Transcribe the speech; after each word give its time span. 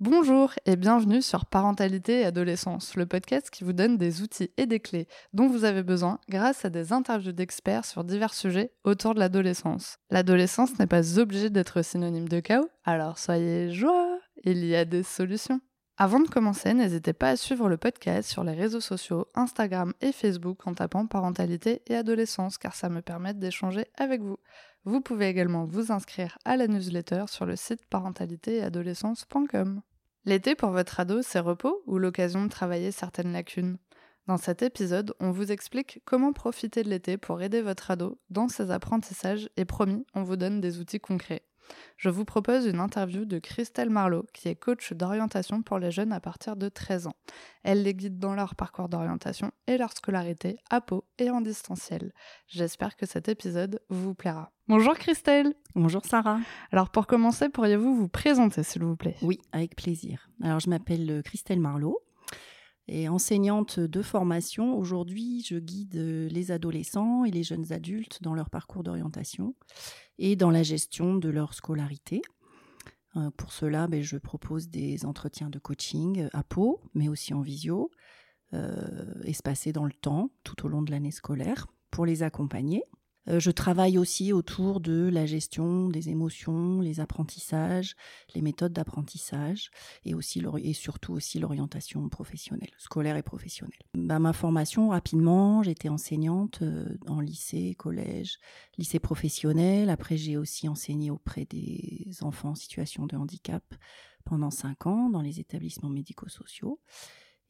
Bonjour 0.00 0.52
et 0.66 0.76
bienvenue 0.76 1.22
sur 1.22 1.46
Parentalité 1.46 2.20
et 2.20 2.24
Adolescence, 2.24 2.94
le 2.94 3.06
podcast 3.06 3.50
qui 3.50 3.64
vous 3.64 3.72
donne 3.72 3.96
des 3.96 4.22
outils 4.22 4.50
et 4.56 4.66
des 4.66 4.80
clés 4.80 5.08
dont 5.32 5.48
vous 5.48 5.64
avez 5.64 5.82
besoin 5.82 6.18
grâce 6.28 6.64
à 6.64 6.70
des 6.70 6.92
interviews 6.92 7.32
d'experts 7.32 7.84
sur 7.84 8.04
divers 8.04 8.34
sujets 8.34 8.72
autour 8.84 9.14
de 9.14 9.20
l'adolescence. 9.20 9.98
L'adolescence 10.10 10.78
n'est 10.78 10.86
pas 10.86 11.18
obligée 11.18 11.50
d'être 11.50 11.82
synonyme 11.82 12.28
de 12.28 12.40
chaos, 12.40 12.68
alors 12.84 13.18
soyez 13.18 13.72
joie, 13.72 14.18
il 14.44 14.64
y 14.64 14.76
a 14.76 14.84
des 14.84 15.02
solutions. 15.02 15.60
Avant 15.96 16.20
de 16.20 16.28
commencer, 16.28 16.74
n'hésitez 16.74 17.12
pas 17.12 17.30
à 17.30 17.36
suivre 17.36 17.68
le 17.68 17.76
podcast 17.76 18.28
sur 18.28 18.42
les 18.42 18.54
réseaux 18.54 18.80
sociaux, 18.80 19.26
Instagram 19.34 19.94
et 20.00 20.10
Facebook 20.10 20.66
en 20.66 20.74
tapant 20.74 21.06
parentalité 21.06 21.82
et 21.86 21.94
adolescence 21.94 22.58
car 22.58 22.74
ça 22.74 22.88
me 22.88 23.00
permet 23.00 23.32
d'échanger 23.32 23.86
avec 23.96 24.20
vous. 24.20 24.38
Vous 24.84 25.00
pouvez 25.00 25.28
également 25.28 25.64
vous 25.64 25.92
inscrire 25.92 26.36
à 26.44 26.56
la 26.56 26.66
newsletter 26.66 27.24
sur 27.28 27.46
le 27.46 27.56
site 27.56 27.86
parentalité-et-adolescence.com. 27.86 29.80
L'été 30.26 30.54
pour 30.54 30.70
votre 30.70 31.00
ado, 31.00 31.22
c'est 31.22 31.38
repos 31.38 31.82
ou 31.86 31.98
l'occasion 31.98 32.44
de 32.44 32.50
travailler 32.50 32.90
certaines 32.90 33.32
lacunes? 33.32 33.78
Dans 34.26 34.36
cet 34.36 34.62
épisode, 34.62 35.14
on 35.20 35.30
vous 35.30 35.52
explique 35.52 36.00
comment 36.04 36.32
profiter 36.32 36.82
de 36.82 36.90
l'été 36.90 37.16
pour 37.16 37.40
aider 37.42 37.62
votre 37.62 37.90
ado 37.90 38.18
dans 38.30 38.48
ses 38.48 38.70
apprentissages 38.70 39.48
et 39.56 39.64
promis, 39.64 40.06
on 40.14 40.22
vous 40.22 40.36
donne 40.36 40.60
des 40.60 40.80
outils 40.80 41.00
concrets 41.00 41.42
je 41.96 42.08
vous 42.08 42.24
propose 42.24 42.66
une 42.66 42.80
interview 42.80 43.24
de 43.24 43.38
Christelle 43.38 43.90
Marlot, 43.90 44.26
qui 44.32 44.48
est 44.48 44.56
coach 44.56 44.92
d'orientation 44.92 45.62
pour 45.62 45.78
les 45.78 45.90
jeunes 45.90 46.12
à 46.12 46.20
partir 46.20 46.56
de 46.56 46.68
13 46.68 47.06
ans. 47.06 47.16
Elle 47.62 47.82
les 47.82 47.94
guide 47.94 48.18
dans 48.18 48.34
leur 48.34 48.54
parcours 48.54 48.88
d'orientation 48.88 49.52
et 49.66 49.78
leur 49.78 49.92
scolarité 49.92 50.56
à 50.70 50.80
Pau 50.80 51.04
et 51.18 51.30
en 51.30 51.40
distanciel. 51.40 52.12
J'espère 52.46 52.96
que 52.96 53.06
cet 53.06 53.28
épisode 53.28 53.80
vous 53.88 54.14
plaira. 54.14 54.52
Bonjour 54.68 54.94
Christelle 54.94 55.54
Bonjour 55.74 56.04
Sarah 56.04 56.40
Alors 56.72 56.90
pour 56.90 57.06
commencer, 57.06 57.48
pourriez-vous 57.48 57.94
vous 57.94 58.08
présenter 58.08 58.62
s'il 58.62 58.84
vous 58.84 58.96
plaît? 58.96 59.16
Oui, 59.22 59.38
avec 59.52 59.76
plaisir. 59.76 60.30
Alors 60.42 60.60
je 60.60 60.70
m'appelle 60.70 61.22
Christelle 61.24 61.60
Marlot 61.60 62.00
et 62.88 63.08
enseignante 63.08 63.80
de 63.80 64.02
formation. 64.02 64.76
Aujourd'hui, 64.76 65.44
je 65.46 65.56
guide 65.56 65.94
les 65.94 66.50
adolescents 66.50 67.24
et 67.24 67.30
les 67.30 67.42
jeunes 67.42 67.72
adultes 67.72 68.22
dans 68.22 68.34
leur 68.34 68.50
parcours 68.50 68.82
d'orientation 68.82 69.54
et 70.18 70.36
dans 70.36 70.50
la 70.50 70.62
gestion 70.62 71.16
de 71.16 71.28
leur 71.28 71.54
scolarité. 71.54 72.22
Euh, 73.16 73.30
pour 73.36 73.52
cela, 73.52 73.86
ben, 73.86 74.02
je 74.02 74.16
propose 74.16 74.68
des 74.68 75.04
entretiens 75.04 75.50
de 75.50 75.58
coaching 75.58 76.28
à 76.32 76.42
Pau, 76.42 76.80
mais 76.94 77.08
aussi 77.08 77.34
en 77.34 77.42
visio, 77.42 77.90
euh, 78.52 79.22
espacés 79.24 79.72
dans 79.72 79.84
le 79.84 79.92
temps, 79.92 80.30
tout 80.42 80.66
au 80.66 80.68
long 80.68 80.82
de 80.82 80.90
l'année 80.90 81.10
scolaire, 81.10 81.66
pour 81.90 82.06
les 82.06 82.22
accompagner. 82.22 82.82
Euh, 83.28 83.40
je 83.40 83.50
travaille 83.50 83.98
aussi 83.98 84.32
autour 84.32 84.80
de 84.80 85.08
la 85.12 85.26
gestion 85.26 85.88
des 85.88 86.08
émotions, 86.08 86.80
les 86.80 87.00
apprentissages, 87.00 87.96
les 88.34 88.42
méthodes 88.42 88.72
d'apprentissage 88.72 89.70
et 90.04 90.14
aussi 90.14 90.42
et 90.62 90.72
surtout 90.72 91.12
aussi 91.12 91.38
l'orientation 91.38 92.08
professionnelle, 92.08 92.70
scolaire 92.78 93.16
et 93.16 93.22
professionnelle. 93.22 93.78
Bah, 93.94 94.18
ma 94.18 94.32
formation 94.32 94.90
rapidement, 94.90 95.62
j'étais 95.62 95.88
enseignante 95.88 96.60
euh, 96.62 96.96
en 97.08 97.20
lycée, 97.20 97.74
collège, 97.74 98.38
lycée 98.78 98.98
professionnel. 98.98 99.90
Après, 99.90 100.16
j'ai 100.16 100.36
aussi 100.36 100.68
enseigné 100.68 101.10
auprès 101.10 101.44
des 101.46 102.08
enfants 102.20 102.50
en 102.50 102.54
situation 102.54 103.06
de 103.06 103.16
handicap 103.16 103.64
pendant 104.24 104.50
cinq 104.50 104.86
ans 104.86 105.10
dans 105.10 105.20
les 105.20 105.40
établissements 105.40 105.90
médico-sociaux. 105.90 106.80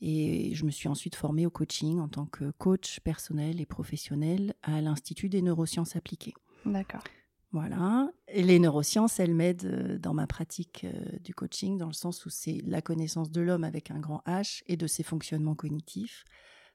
Et 0.00 0.54
je 0.54 0.64
me 0.64 0.70
suis 0.70 0.88
ensuite 0.88 1.14
formée 1.14 1.46
au 1.46 1.50
coaching 1.50 1.98
en 2.00 2.08
tant 2.08 2.26
que 2.26 2.50
coach 2.58 3.00
personnel 3.00 3.60
et 3.60 3.66
professionnel 3.66 4.54
à 4.62 4.80
l'Institut 4.80 5.28
des 5.28 5.42
neurosciences 5.42 5.96
appliquées. 5.96 6.34
D'accord. 6.66 7.04
Voilà. 7.54 8.10
Et 8.26 8.42
les 8.42 8.58
neurosciences, 8.58 9.20
elles 9.20 9.32
m'aident 9.32 9.66
euh, 9.66 9.98
dans 9.98 10.12
ma 10.12 10.26
pratique 10.26 10.84
euh, 10.84 11.18
du 11.20 11.34
coaching, 11.34 11.78
dans 11.78 11.86
le 11.86 11.92
sens 11.92 12.26
où 12.26 12.28
c'est 12.28 12.60
la 12.66 12.82
connaissance 12.82 13.30
de 13.30 13.40
l'homme 13.40 13.62
avec 13.62 13.92
un 13.92 14.00
grand 14.00 14.22
H 14.26 14.64
et 14.66 14.76
de 14.76 14.88
ses 14.88 15.04
fonctionnements 15.04 15.54
cognitifs, 15.54 16.24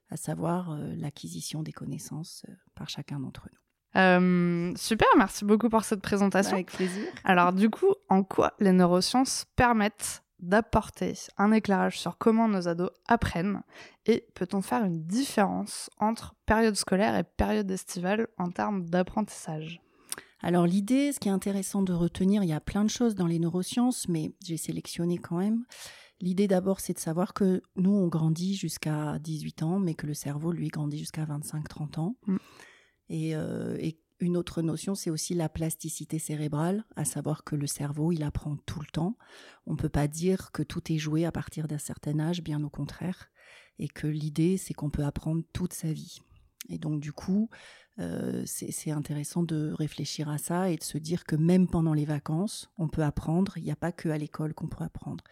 à 0.09 0.15
savoir 0.15 0.71
euh, 0.71 0.93
l'acquisition 0.95 1.63
des 1.63 1.73
connaissances 1.73 2.45
par 2.75 2.87
chacun 2.87 3.19
d'entre 3.19 3.49
nous. 3.51 4.77
super, 4.77 5.09
merci 5.17 5.43
beaucoup 5.43 5.67
pour 5.67 5.83
cette 5.83 6.01
présentation. 6.01 6.53
Avec 6.53 6.71
plaisir. 6.71 7.07
Alors 7.25 7.51
du 7.51 7.69
coup, 7.69 7.93
en 8.07 8.23
quoi 8.23 8.53
les 8.61 8.71
neurosciences 8.71 9.47
permettent 9.57 10.23
d'apporter 10.39 11.13
un 11.37 11.51
éclairage 11.51 11.99
sur 11.99 12.17
comment 12.17 12.47
nos 12.47 12.67
ados 12.67 12.91
apprennent 13.07 13.61
et 14.05 14.25
peut-on 14.33 14.61
faire 14.61 14.83
une 14.83 15.03
différence 15.03 15.89
entre 15.99 16.35
période 16.45 16.75
scolaire 16.75 17.17
et 17.17 17.23
période 17.23 17.69
estivale 17.69 18.27
en 18.37 18.49
termes 18.49 18.85
d'apprentissage? 18.85 19.81
Alors 20.41 20.65
l'idée, 20.65 21.11
ce 21.11 21.19
qui 21.19 21.27
est 21.27 21.31
intéressant 21.31 21.81
de 21.81 21.93
retenir, 21.93 22.43
il 22.43 22.49
y 22.49 22.53
a 22.53 22.61
plein 22.61 22.85
de 22.85 22.89
choses 22.89 23.15
dans 23.15 23.27
les 23.27 23.39
neurosciences, 23.39 24.07
mais 24.07 24.31
j'ai 24.43 24.57
sélectionné 24.57 25.17
quand 25.17 25.37
même. 25.37 25.65
L'idée 26.21 26.47
d'abord, 26.47 26.79
c'est 26.79 26.93
de 26.93 26.99
savoir 26.99 27.33
que 27.33 27.61
nous, 27.75 27.91
on 27.91 28.07
grandit 28.07 28.55
jusqu'à 28.55 29.19
18 29.19 29.63
ans, 29.63 29.79
mais 29.79 29.93
que 29.93 30.07
le 30.07 30.13
cerveau, 30.13 30.51
lui, 30.51 30.67
grandit 30.67 30.97
jusqu'à 30.97 31.25
25-30 31.25 31.99
ans. 31.99 32.15
Mm. 32.27 32.37
Et, 33.09 33.35
euh, 33.35 33.77
et 33.79 33.99
une 34.19 34.37
autre 34.37 34.61
notion, 34.61 34.95
c'est 34.95 35.09
aussi 35.09 35.33
la 35.33 35.49
plasticité 35.49 36.19
cérébrale, 36.19 36.83
à 36.95 37.05
savoir 37.05 37.43
que 37.43 37.55
le 37.55 37.67
cerveau, 37.67 38.11
il 38.11 38.23
apprend 38.23 38.57
tout 38.65 38.79
le 38.79 38.87
temps. 38.87 39.17
On 39.65 39.73
ne 39.73 39.77
peut 39.77 39.89
pas 39.89 40.07
dire 40.07 40.51
que 40.51 40.63
tout 40.63 40.91
est 40.91 40.97
joué 40.97 41.25
à 41.25 41.31
partir 41.31 41.67
d'un 41.67 41.77
certain 41.77 42.19
âge, 42.19 42.43
bien 42.43 42.63
au 42.63 42.69
contraire, 42.69 43.29
et 43.77 43.87
que 43.87 44.07
l'idée, 44.07 44.57
c'est 44.57 44.73
qu'on 44.73 44.89
peut 44.89 45.05
apprendre 45.05 45.43
toute 45.53 45.73
sa 45.73 45.91
vie. 45.93 46.21
Et 46.67 46.77
donc, 46.77 46.99
du 46.99 47.13
coup, 47.13 47.49
euh, 47.99 48.43
c'est 48.45 48.91
intéressant 48.91 49.43
de 49.43 49.73
réfléchir 49.73 50.29
à 50.29 50.37
ça 50.37 50.69
et 50.69 50.77
de 50.77 50.83
se 50.83 50.97
dire 50.97 51.25
que 51.25 51.35
même 51.35 51.67
pendant 51.67 51.93
les 51.93 52.05
vacances, 52.05 52.69
on 52.77 52.87
peut 52.87 53.03
apprendre. 53.03 53.57
Il 53.57 53.63
n'y 53.63 53.71
a 53.71 53.75
pas 53.75 53.91
que 53.91 54.07
à 54.07 54.17
l'école 54.17 54.53
qu'on 54.53 54.67
peut 54.67 54.83
apprendre. 54.83 55.23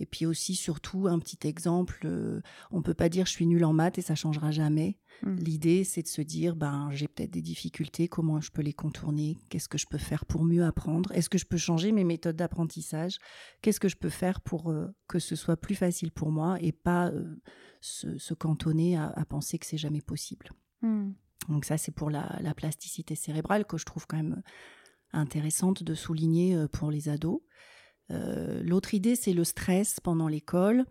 Et 0.00 0.06
puis 0.06 0.26
aussi, 0.26 0.56
surtout, 0.56 1.06
un 1.06 1.20
petit 1.20 1.46
exemple, 1.46 2.00
euh, 2.06 2.40
on 2.72 2.82
peut 2.82 2.94
pas 2.94 3.08
dire 3.08 3.26
je 3.26 3.32
suis 3.32 3.46
nul 3.46 3.64
en 3.64 3.72
maths 3.72 3.98
et 3.98 4.02
ça 4.02 4.16
changera 4.16 4.50
jamais. 4.50 4.98
Mmh. 5.22 5.36
L'idée, 5.36 5.84
c'est 5.84 6.02
de 6.02 6.08
se 6.08 6.22
dire, 6.22 6.56
ben, 6.56 6.88
j'ai 6.92 7.06
peut-être 7.06 7.30
des 7.30 7.42
difficultés, 7.42 8.08
comment 8.08 8.40
je 8.40 8.50
peux 8.50 8.62
les 8.62 8.72
contourner? 8.72 9.38
Qu'est-ce 9.48 9.68
que 9.68 9.78
je 9.78 9.86
peux 9.86 9.98
faire 9.98 10.24
pour 10.24 10.44
mieux 10.44 10.64
apprendre? 10.64 11.12
Est-ce 11.12 11.28
que 11.28 11.38
je 11.38 11.46
peux 11.46 11.56
changer 11.56 11.92
mes 11.92 12.04
méthodes 12.04 12.36
d'apprentissage? 12.36 13.18
Qu'est-ce 13.62 13.80
que 13.80 13.88
je 13.88 13.96
peux 13.96 14.08
faire 14.08 14.40
pour 14.40 14.70
euh, 14.70 14.88
que 15.06 15.20
ce 15.20 15.36
soit 15.36 15.56
plus 15.56 15.76
facile 15.76 16.10
pour 16.10 16.32
moi 16.32 16.58
et 16.60 16.72
pas 16.72 17.12
se, 17.80 18.34
cantonner 18.34 18.96
à, 18.96 19.24
penser 19.28 19.58
que 19.58 19.66
c'est 19.66 19.78
jamais 19.78 20.00
possible? 20.00 20.50
Mmh. 20.82 21.12
Donc 21.48 21.64
ça, 21.64 21.78
c'est 21.78 21.92
pour 21.92 22.10
la, 22.10 22.40
plasticité 22.56 23.14
cérébrale 23.14 23.64
que 23.64 23.78
je 23.78 23.84
trouve 23.84 24.06
quand 24.06 24.16
même 24.16 24.42
intéressante 25.12 25.82
de 25.82 25.94
souligner 25.94 26.54
euh, 26.54 26.68
pour 26.68 26.90
les 26.90 27.08
ados. 27.08 27.40
Euh, 28.10 28.62
l'autre 28.62 28.94
idée, 28.94 29.16
c'est 29.16 29.32
le 29.32 29.44
stress 29.44 30.00
pendant 30.00 30.28
l'école, 30.28 30.84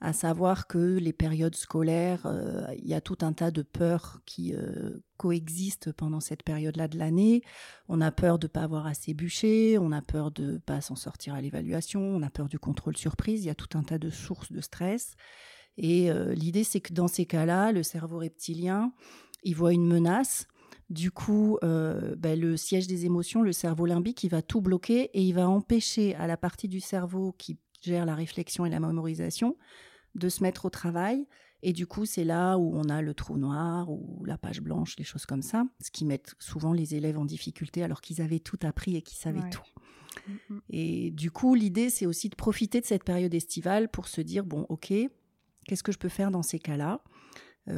à 0.00 0.12
savoir 0.12 0.66
que 0.66 0.98
les 0.98 1.12
périodes 1.12 1.54
scolaires, 1.54 2.26
euh, 2.26 2.66
il 2.76 2.86
y 2.86 2.94
a 2.94 3.00
tout 3.00 3.18
un 3.22 3.32
tas 3.32 3.50
de 3.50 3.62
peurs 3.62 4.20
qui 4.26 4.54
coexistent 5.16 5.92
pendant 5.92 6.20
cette 6.20 6.42
période-là 6.42 6.88
de 6.88 6.98
l'année. 6.98 7.42
On 7.88 8.00
a 8.00 8.10
peur 8.10 8.38
de 8.38 8.46
ne 8.46 8.50
pas 8.50 8.62
avoir 8.62 8.86
assez 8.86 9.14
bûché, 9.14 9.78
on 9.78 9.92
a 9.92 10.02
peur 10.02 10.30
de 10.30 10.52
ne 10.52 10.58
pas 10.58 10.80
s'en 10.80 10.96
sortir 10.96 11.34
à 11.34 11.40
l'évaluation, 11.40 12.00
on 12.00 12.22
a 12.22 12.30
peur 12.30 12.48
du 12.48 12.58
contrôle 12.58 12.96
surprise, 12.96 13.44
il 13.44 13.46
y 13.46 13.50
a 13.50 13.54
tout 13.54 13.78
un 13.78 13.82
tas 13.82 13.98
de 13.98 14.10
sources 14.10 14.52
de 14.52 14.60
stress. 14.60 15.14
Et 15.76 16.10
l'idée, 16.34 16.64
c'est 16.64 16.80
que 16.80 16.92
dans 16.92 17.08
ces 17.08 17.26
cas-là, 17.26 17.72
le 17.72 17.82
cerveau 17.82 18.18
reptilien, 18.18 18.92
il 19.44 19.54
voit 19.54 19.72
une 19.72 19.86
menace. 19.86 20.46
Du 20.90 21.10
coup, 21.10 21.58
euh, 21.62 22.14
ben, 22.16 22.38
le 22.38 22.56
siège 22.56 22.86
des 22.86 23.06
émotions, 23.06 23.42
le 23.42 23.52
cerveau 23.52 23.86
limbique, 23.86 24.22
il 24.24 24.28
va 24.28 24.42
tout 24.42 24.60
bloquer 24.60 25.10
et 25.14 25.22
il 25.22 25.32
va 25.32 25.48
empêcher 25.48 26.14
à 26.16 26.26
la 26.26 26.36
partie 26.36 26.68
du 26.68 26.80
cerveau 26.80 27.34
qui 27.38 27.58
gère 27.80 28.04
la 28.04 28.14
réflexion 28.14 28.66
et 28.66 28.70
la 28.70 28.80
mémorisation 28.80 29.56
de 30.14 30.28
se 30.28 30.42
mettre 30.42 30.66
au 30.66 30.70
travail. 30.70 31.26
Et 31.62 31.72
du 31.72 31.86
coup, 31.86 32.04
c'est 32.04 32.24
là 32.24 32.58
où 32.58 32.76
on 32.76 32.90
a 32.90 33.00
le 33.00 33.14
trou 33.14 33.38
noir 33.38 33.90
ou 33.90 34.22
la 34.26 34.36
page 34.36 34.60
blanche, 34.60 34.96
les 34.98 35.04
choses 35.04 35.24
comme 35.24 35.40
ça, 35.40 35.64
ce 35.80 35.90
qui 35.90 36.04
met 36.04 36.22
souvent 36.38 36.74
les 36.74 36.94
élèves 36.94 37.18
en 37.18 37.24
difficulté 37.24 37.82
alors 37.82 38.02
qu'ils 38.02 38.20
avaient 38.20 38.38
tout 38.38 38.58
appris 38.62 38.96
et 38.96 39.02
qu'ils 39.02 39.16
savaient 39.16 39.48
tout. 39.50 39.62
Mm, 40.28 40.32
mm. 40.50 40.60
Et 40.68 41.10
du 41.12 41.30
coup, 41.30 41.54
l'idée, 41.54 41.88
c'est 41.88 42.04
aussi 42.04 42.28
de 42.28 42.34
profiter 42.34 42.82
de 42.82 42.86
cette 42.86 43.04
période 43.04 43.32
estivale 43.32 43.88
pour 43.88 44.08
se 44.08 44.20
dire, 44.20 44.44
bon, 44.44 44.66
ok, 44.68 44.92
qu'est-ce 45.66 45.82
que 45.82 45.92
je 45.92 45.98
peux 45.98 46.10
faire 46.10 46.30
dans 46.30 46.42
ces 46.42 46.58
cas-là? 46.58 47.02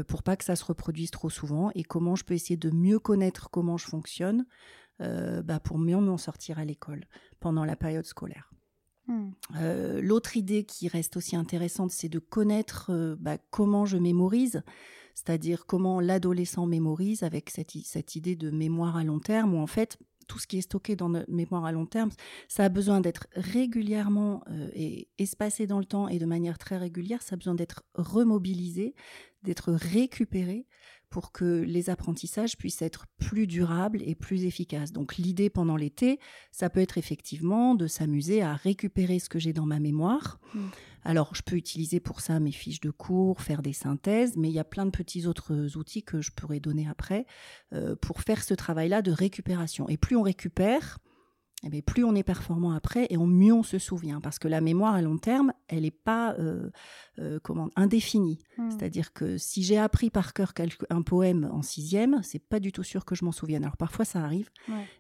Pour 0.09 0.23
pas 0.23 0.37
que 0.37 0.45
ça 0.45 0.57
se 0.57 0.65
reproduise 0.65 1.11
trop 1.11 1.31
souvent 1.31 1.71
et 1.75 1.85
comment 1.85 2.17
je 2.17 2.25
peux 2.25 2.35
essayer 2.35 2.57
de 2.57 2.71
mieux 2.71 2.99
connaître 2.99 3.51
comment 3.51 3.77
je 3.77 3.87
fonctionne 3.87 4.45
euh, 5.03 5.43
bah, 5.43 5.61
pour 5.61 5.79
mieux 5.79 5.97
m'en 5.97 6.17
sortir 6.17 6.59
à 6.59 6.65
l'école 6.65 7.05
pendant 7.39 7.67
la 7.67 7.77
période 7.77 8.07
scolaire. 8.07 8.51
Hmm. 9.09 9.31
Euh, 9.57 10.01
l'autre 10.01 10.39
idée 10.39 10.65
qui 10.65 10.89
reste 10.89 11.19
aussi 11.19 11.37
intéressante, 11.37 11.91
c'est 11.91 12.09
de 12.09 12.19
connaître 12.19 13.17
bah, 13.21 13.37
comment 13.51 13.85
je 13.85 13.99
mémorise, 13.99 14.63
c'est-à-dire 15.15 15.67
comment 15.67 16.01
l'adolescent 16.01 16.67
mémorise 16.67 17.23
avec 17.23 17.51
cette, 17.51 17.73
cette, 17.85 18.17
idée 18.17 18.37
de 18.37 18.51
mémoire 18.51 18.97
à 18.97 19.05
long 19.05 19.21
terme, 19.21 19.55
où 19.55 19.59
en 19.59 19.67
fait, 19.67 19.99
tout 20.27 20.39
ce 20.39 20.47
qui 20.47 20.59
est 20.59 20.63
stocké 20.63 20.97
dans 20.97 21.09
notre 21.09 21.31
mémoire 21.31 21.65
à 21.65 21.73
long 21.73 21.87
terme, 21.87 22.11
ça 22.49 22.65
a 22.65 22.69
besoin 22.69 23.01
d'être 23.01 23.27
régulièrement 23.35 24.43
et 24.75 25.09
espacé 25.19 25.67
dans 25.67 25.79
le 25.79 25.85
temps 25.85 26.09
et 26.09 26.19
de 26.19 26.27
manière 26.27 26.59
très 26.59 26.77
régulière, 26.77 27.23
ça 27.23 27.35
a 27.35 27.37
besoin 27.37 27.55
d'être 27.55 27.83
remobilisé, 27.95 28.95
d'être 29.43 29.73
récupéré 29.73 30.67
pour 31.09 31.33
que 31.33 31.63
les 31.63 31.89
apprentissages 31.89 32.57
puissent 32.57 32.83
être 32.83 33.07
plus 33.19 33.47
durables 33.47 34.03
et 34.03 34.15
plus 34.15 34.45
efficaces. 34.45 34.93
Donc 34.93 35.17
l'idée 35.17 35.51
pendant 35.51 35.77
l'été, 35.77 36.19
ça 36.51 36.69
peut 36.69 36.81
être 36.81 36.99
effectivement 36.99 37.75
de 37.75 37.87
s'amuser 37.87 38.43
à 38.43 38.55
récupérer 38.55 39.19
ce 39.19 39.29
que 39.29 39.39
j'ai 39.39 39.53
dans 39.53 39.67
ma 39.67 39.79
mémoire. 39.79 40.41
Mmh. 40.55 40.61
Alors 41.07 41.37
je 41.37 41.43
peux 41.43 41.55
utiliser 41.55 42.01
pour 42.01 42.21
ça 42.21 42.41
mes 42.41 42.51
fiches 42.51 42.81
de 42.81 42.91
cours, 42.91 43.41
faire 43.41 43.63
des 43.63 43.73
synthèses, 43.73 44.37
mais 44.37 44.49
il 44.49 44.55
y 44.55 44.59
a 44.59 44.65
plein 44.65 44.85
de 44.85 44.91
petits 44.91 45.27
autres 45.29 45.77
outils 45.77 46.03
que 46.03 46.21
je 46.21 46.33
pourrais 46.33 46.59
donner 46.59 46.89
après 46.89 47.27
euh, 47.73 47.95
pour 47.95 48.23
faire 48.23 48.43
ce 48.43 48.55
travail-là 48.55 49.03
de 49.03 49.13
récupération. 49.13 49.89
Et 49.89 49.99
plus 49.99 50.17
on 50.17 50.23
récupère, 50.23 50.99
eh 51.63 51.83
plus 51.83 52.03
on 52.03 52.17
est 52.17 52.25
performant 52.25 52.73
après 52.73 53.07
et 53.09 53.17
mieux 53.17 53.53
on 53.53 53.63
se 53.63 53.79
souvient. 53.79 54.21
Parce 54.21 54.41
que 54.41 54.49
la 54.49 54.61
mémoire 54.61 54.95
à 54.95 55.03
long 55.03 55.17
terme, 55.17 55.53
elle 55.69 55.83
n'est 55.83 55.93
pas 55.93 56.35
euh, 56.41 56.71
euh, 57.21 57.39
comment, 57.41 57.71
indéfinie. 57.77 58.41
Hmm. 58.59 58.71
C'est-à-dire 58.71 59.13
que 59.13 59.39
si 59.39 59.63
j'ai 59.63 59.79
appris 59.79 60.11
par 60.11 60.35
cœur 60.35 60.53
un 60.91 61.03
poème 61.03 61.49
en 61.53 61.63
sixième, 61.63 62.21
c'est 62.25 62.41
pas 62.41 62.59
du 62.59 62.73
tout 62.73 62.83
sûr 62.83 63.05
que 63.05 63.15
je 63.15 63.25
m'en 63.25 63.33
souvienne. 63.33 63.63
Alors 63.63 63.77
parfois 63.77 64.05
ça 64.05 64.25
arrive, 64.25 64.51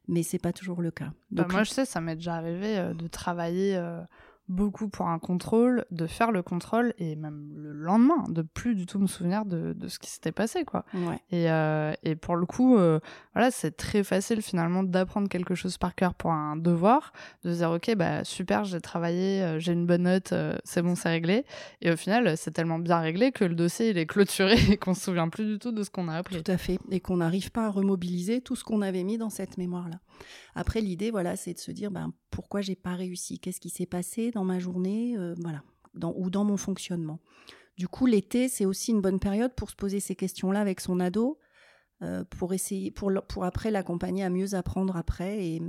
mais 0.06 0.22
c'est 0.22 0.38
pas 0.38 0.52
toujours 0.52 0.82
le 0.82 0.92
cas. 0.92 1.12
Bah, 1.32 1.42
Donc, 1.42 1.52
moi 1.52 1.64
je 1.64 1.70
sais, 1.70 1.84
ça 1.84 2.00
m'est 2.00 2.16
déjà 2.16 2.36
arrivé 2.36 2.78
euh, 2.78 2.94
de 2.94 3.08
travailler 3.08 3.76
beaucoup 4.48 4.88
pour 4.88 5.08
un 5.08 5.18
contrôle, 5.18 5.84
de 5.90 6.06
faire 6.06 6.30
le 6.30 6.42
contrôle 6.42 6.94
et 6.98 7.16
même 7.16 7.50
le 7.56 7.72
lendemain, 7.72 8.24
de 8.28 8.42
plus 8.42 8.74
du 8.74 8.86
tout 8.86 8.98
me 8.98 9.06
souvenir 9.06 9.44
de, 9.44 9.72
de 9.72 9.88
ce 9.88 9.98
qui 9.98 10.08
s'était 10.08 10.32
passé, 10.32 10.64
quoi. 10.64 10.84
Et, 11.30 11.50
euh, 11.50 11.92
et, 12.02 12.14
pour 12.14 12.36
le 12.36 12.46
coup, 12.46 12.76
euh, 12.76 13.00
voilà, 13.34 13.50
c'est 13.50 13.76
très 13.76 14.04
facile 14.04 14.42
finalement 14.42 14.82
d'apprendre 14.82 15.28
quelque 15.28 15.54
chose 15.54 15.78
par 15.78 15.94
cœur 15.94 16.14
pour 16.14 16.32
un 16.32 16.56
devoir, 16.56 17.12
de 17.44 17.52
se 17.52 17.58
dire 17.58 17.70
ok, 17.70 17.94
bah 17.96 18.24
super, 18.24 18.64
j'ai 18.64 18.80
travaillé, 18.80 19.42
euh, 19.42 19.58
j'ai 19.58 19.72
une 19.72 19.86
bonne 19.86 20.04
note, 20.04 20.32
c'est 20.64 20.82
bon, 20.82 20.94
c'est 20.94 21.08
réglé. 21.08 21.44
Et 21.82 21.90
au 21.90 21.96
final, 21.96 22.36
c'est 22.36 22.52
tellement 22.52 22.78
bien 22.78 22.98
réglé 22.98 23.32
que 23.32 23.44
le 23.44 23.54
dossier 23.54 23.90
il 23.90 23.98
est 23.98 24.06
clôturé 24.06 24.56
et 24.70 24.76
qu'on 24.76 24.94
se 24.94 25.02
souvient 25.02 25.28
plus 25.28 25.46
du 25.46 25.58
tout 25.58 25.72
de 25.72 25.82
ce 25.82 25.90
qu'on 25.90 26.08
a 26.08 26.14
appris. 26.14 26.42
Tout 26.42 26.50
à 26.50 26.56
fait, 26.56 26.78
et 26.90 27.00
qu'on 27.00 27.16
n'arrive 27.16 27.50
pas 27.50 27.66
à 27.66 27.70
remobiliser 27.70 28.40
tout 28.40 28.54
ce 28.56 28.64
qu'on 28.64 28.82
avait 28.82 29.04
mis 29.04 29.18
dans 29.18 29.30
cette 29.30 29.58
mémoire-là. 29.58 29.98
Après, 30.54 30.80
l'idée, 30.80 31.10
voilà, 31.10 31.36
c'est 31.36 31.54
de 31.54 31.58
se 31.58 31.70
dire 31.70 31.90
ben, 31.90 32.12
pourquoi 32.30 32.60
j'ai 32.60 32.76
pas 32.76 32.94
réussi, 32.94 33.38
qu'est-ce 33.38 33.60
qui 33.60 33.70
s'est 33.70 33.86
passé 33.86 34.30
dans 34.30 34.44
ma 34.44 34.58
journée, 34.58 35.16
euh, 35.16 35.34
voilà, 35.40 35.62
ou 36.14 36.30
dans 36.30 36.44
mon 36.44 36.56
fonctionnement. 36.56 37.20
Du 37.76 37.88
coup, 37.88 38.06
l'été, 38.06 38.48
c'est 38.48 38.64
aussi 38.64 38.92
une 38.92 39.00
bonne 39.00 39.20
période 39.20 39.54
pour 39.54 39.70
se 39.70 39.76
poser 39.76 40.00
ces 40.00 40.16
questions-là 40.16 40.60
avec 40.60 40.80
son 40.80 40.98
ado, 41.00 41.38
euh, 42.02 42.24
pour 42.24 42.52
essayer, 42.54 42.90
pour, 42.90 43.12
pour 43.28 43.44
après 43.44 43.70
l'accompagner 43.70 44.24
à 44.24 44.30
mieux 44.30 44.54
apprendre 44.54 44.96
après 44.96 45.44
et, 45.44 45.62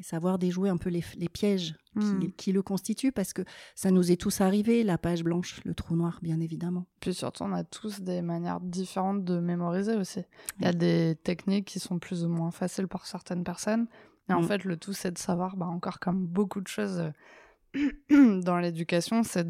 savoir 0.00 0.38
déjouer 0.38 0.68
un 0.68 0.76
peu 0.76 0.90
les, 0.90 1.02
pièges 1.28 1.74
hmm. 1.94 2.30
qui, 2.36 2.52
le 2.52 2.62
constituent, 2.62 3.12
parce 3.12 3.32
que 3.32 3.42
ça 3.74 3.90
nous 3.90 4.12
est 4.12 4.16
tous 4.16 4.40
arrivé, 4.40 4.84
la 4.84 4.98
page 4.98 5.24
blanche, 5.24 5.60
le 5.64 5.74
trou 5.74 5.96
noir, 5.96 6.18
bien 6.22 6.40
évidemment. 6.40 6.86
Puis 7.00 7.14
surtout, 7.14 7.44
on 7.44 7.52
a 7.52 7.64
tous 7.64 8.00
des 8.00 8.22
manières 8.22 8.60
différentes 8.60 9.24
de 9.24 9.40
mémoriser 9.40 9.96
aussi. 9.96 10.20
Il 10.58 10.64
y 10.64 10.68
a 10.68 10.72
des 10.72 11.16
techniques 11.22 11.66
qui 11.66 11.80
sont 11.80 11.98
plus 11.98 12.24
ou 12.24 12.28
moins 12.28 12.50
faciles 12.50 12.88
pour 12.88 13.06
certaines 13.06 13.44
personnes, 13.44 13.86
et 14.28 14.32
en 14.32 14.42
mm. 14.42 14.46
fait, 14.46 14.64
le 14.64 14.76
tout, 14.76 14.92
c'est 14.92 15.10
de 15.10 15.18
savoir, 15.18 15.56
bah, 15.56 15.66
encore 15.66 16.00
comme 16.00 16.26
beaucoup 16.26 16.60
de 16.60 16.68
choses 16.68 16.98
euh, 16.98 17.10
dans 18.10 18.58
l'éducation, 18.58 19.22
c'est 19.22 19.46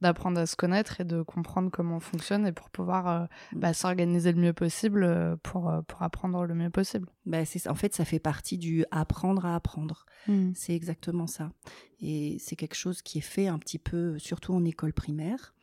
d'apprendre 0.00 0.40
à 0.40 0.46
se 0.46 0.56
connaître 0.56 1.00
et 1.00 1.04
de 1.04 1.22
comprendre 1.22 1.70
comment 1.70 1.96
on 1.96 2.00
fonctionne 2.00 2.46
et 2.46 2.52
pour 2.52 2.70
pouvoir 2.70 3.08
euh, 3.08 3.24
mm. 3.52 3.60
bah, 3.60 3.74
s'organiser 3.74 4.32
le 4.32 4.40
mieux 4.40 4.52
possible 4.52 5.04
euh, 5.04 5.36
pour, 5.42 5.72
pour 5.86 6.02
apprendre 6.02 6.44
le 6.44 6.54
mieux 6.54 6.70
possible. 6.70 7.08
Bah, 7.24 7.38
en 7.68 7.74
fait, 7.74 7.94
ça 7.94 8.04
fait 8.04 8.18
partie 8.18 8.58
du 8.58 8.84
apprendre 8.90 9.46
à 9.46 9.54
apprendre. 9.54 10.06
Mm. 10.28 10.52
C'est 10.54 10.74
exactement 10.74 11.26
ça. 11.26 11.52
Et 12.00 12.36
c'est 12.40 12.56
quelque 12.56 12.76
chose 12.76 13.02
qui 13.02 13.18
est 13.18 13.22
fait 13.22 13.46
un 13.46 13.58
petit 13.58 13.78
peu, 13.78 14.18
surtout 14.18 14.52
en 14.52 14.64
école 14.64 14.92
primaire, 14.92 15.54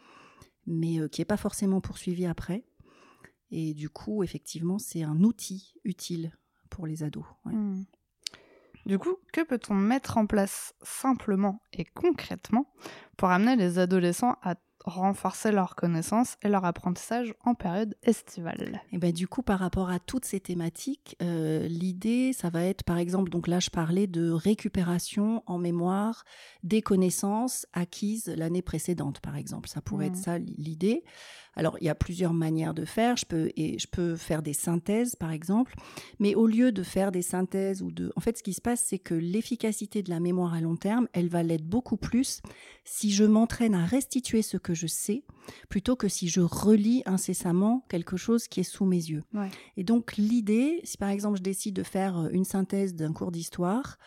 mais 0.66 0.98
qui 1.10 1.22
n'est 1.22 1.26
pas 1.26 1.38
forcément 1.38 1.82
poursuivi 1.82 2.26
après. 2.26 2.64
Et 3.52 3.76
du 3.76 3.88
coup, 3.90 4.24
effectivement, 4.24 4.80
c'est 4.80 5.04
un 5.04 5.22
outil 5.22 5.76
utile 5.84 6.32
pour 6.72 6.88
les 6.88 7.04
ados. 7.04 7.26
Du 8.86 9.00
coup, 9.00 9.16
que 9.32 9.42
peut-on 9.42 9.76
mettre 9.76 10.18
en 10.18 10.26
place 10.26 10.74
simplement 10.82 11.62
et 11.72 11.86
concrètement 11.86 12.74
pour 13.18 13.30
amener 13.30 13.56
les 13.56 13.80
adolescents 13.80 14.36
à 14.42 14.56
renforcer 14.86 15.54
leur 15.54 15.76
connaissance 15.76 16.36
et 16.42 16.50
leur 16.50 16.66
apprentissage 16.66 17.34
en 17.46 17.56
période 17.56 17.96
estivale? 18.04 18.82
Et 18.92 18.98
ben 18.98 19.14
du 19.14 19.28
coup, 19.28 19.42
par 19.42 19.60
rapport 19.60 19.90
à 19.90 20.00
toutes 20.00 20.26
ces 20.26 20.42
thématiques, 20.42 21.16
euh, 21.22 21.68
l'idée, 21.68 22.34
ça 22.34 22.50
va 22.50 22.64
être 22.64 22.84
par 22.84 22.98
exemple, 22.98 23.30
donc 23.30 23.48
là 23.48 23.60
je 23.60 23.70
parlais 23.70 24.08
de 24.08 24.30
récupération 24.30 25.44
en 25.46 25.58
mémoire 25.58 26.26
des 26.64 26.82
connaissances 26.82 27.66
acquises 27.72 28.28
l'année 28.36 28.62
précédente, 28.62 29.22
par 29.22 29.38
exemple. 29.38 29.70
Ça 29.70 29.82
pourrait 29.82 30.08
être 30.08 30.14
mmh. 30.18 30.24
ça 30.24 30.38
l'idée. 30.38 31.04
Alors, 31.56 31.78
il 31.80 31.86
y 31.86 31.90
a 31.90 31.96
plusieurs 31.96 32.34
manières 32.34 32.74
de 32.74 32.86
faire. 32.86 33.16
Je 33.18 33.26
peux, 33.26 33.52
et 33.56 33.78
je 33.80 33.88
peux 33.88 34.16
faire 34.16 34.42
des 34.42 34.54
synthèses, 34.54 35.16
par 35.16 35.32
exemple. 35.32 35.76
Mais 36.20 36.36
au 36.36 36.48
lieu 36.48 36.72
de 36.72 36.84
faire 36.84 37.12
des 37.12 37.22
synthèses 37.22 37.82
ou 37.82 37.92
de. 37.92 38.12
En 38.16 38.22
fait, 38.22 38.38
ce 38.38 38.44
qui 38.44 38.54
se 38.54 38.62
passe, 38.62 38.84
c'est 38.86 39.00
que 39.00 39.14
l'efficacité 39.14 40.04
de 40.04 40.10
la 40.10 40.20
mémoire 40.20 40.54
à 40.54 40.62
long 40.62 40.76
terme, 40.76 41.08
elle 41.14 41.30
va 41.30 41.44
l'être 41.44 41.66
beaucoup 41.66 41.98
plus 41.98 42.42
si 42.86 43.12
je 43.12 43.24
m'entraîne 43.24 43.76
à 43.76 43.86
restituer 43.86 44.42
ce 44.42 44.58
que 44.58 44.74
je 44.74 44.88
sais, 44.88 45.24
plutôt 45.70 45.96
que 45.96 46.08
si 46.08 46.28
je 46.28 46.42
relis 46.42 47.04
incessamment 47.06 47.86
quelque 47.90 48.18
chose 48.18 48.48
qui 48.48 48.60
est 48.60 48.64
sous 48.64 48.86
mes 48.86 48.98
yeux. 48.98 49.24
Et 49.78 49.84
donc, 49.84 50.18
l'idée, 50.18 50.82
si 50.84 50.98
par 50.98 51.10
exemple 51.10 51.38
je 51.38 51.44
décide 51.44 51.76
de 51.76 51.84
faire 51.84 52.30
une 52.32 52.46
synthèse 52.46 52.96
d'un 52.96 53.14
cours 53.14 53.32
d'histoire, 53.32 53.98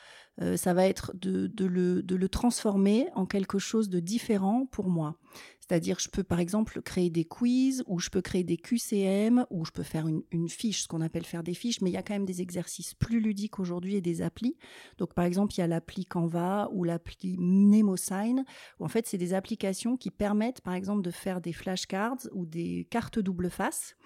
euh, 0.43 0.57
ça 0.57 0.75
va 0.75 0.87
être 0.87 1.13
de, 1.15 1.49
le, 1.65 2.03
de, 2.03 2.15
le, 2.15 2.29
transformer 2.29 3.09
en 3.15 3.25
quelque 3.25 3.59
chose 3.59 3.89
de 3.89 4.01
différent 4.01 4.67
pour 4.67 4.89
moi. 4.89 5.17
C'est-à-dire, 5.61 5.99
je 5.99 6.09
peux 6.09 6.23
par 6.23 6.39
exemple 6.39 6.81
créer 6.83 7.11
des 7.11 7.25
quiz, 7.25 7.83
ou 7.87 7.99
je 7.99 8.11
peux 8.11 8.21
créer 8.21 8.45
des 8.45 8.57
QCM, 8.57 9.47
ou 9.51 9.65
je 9.65 9.71
peux 9.73 9.83
faire 9.83 10.07
une, 10.07 10.49
fiche, 10.49 10.83
ce 10.83 10.89
qu'on 10.89 11.01
appelle 11.01 11.25
faire 11.25 11.43
des 11.43 11.55
fiches, 11.55 11.81
mais 11.81 11.91
il 11.91 11.95
y 11.95 11.97
a 11.97 12.03
quand 12.03 12.15
même 12.15 12.27
des 12.27 12.43
exercices 12.43 12.95
plus 12.95 13.21
ludiques 13.21 13.59
aujourd'hui 13.59 13.97
et 13.97 14.01
des 14.01 14.23
applis. 14.23 14.57
Donc, 14.99 15.15
par 15.15 15.25
exemple, 15.25 15.55
il 15.55 15.59
y 15.59 15.63
a 15.63 15.67
l'appli 15.67 16.05
Canva 16.05 16.69
ou 16.73 16.85
l'appli 16.85 17.37
Mnemosign, 17.39 18.45
où 18.79 18.85
en 18.85 18.89
fait, 18.89 19.07
c'est 19.07 19.19
des 19.19 19.35
applications 19.35 19.97
qui 19.97 20.11
permettent, 20.11 20.61
par 20.61 20.75
exemple, 20.75 21.03
de 21.03 21.11
faire 21.11 21.41
des 21.41 21.53
flashcards 21.53 22.29
ou 22.33 22.47
des 22.47 22.87
cartes 22.91 23.19
double 23.19 23.51
face 23.51 23.97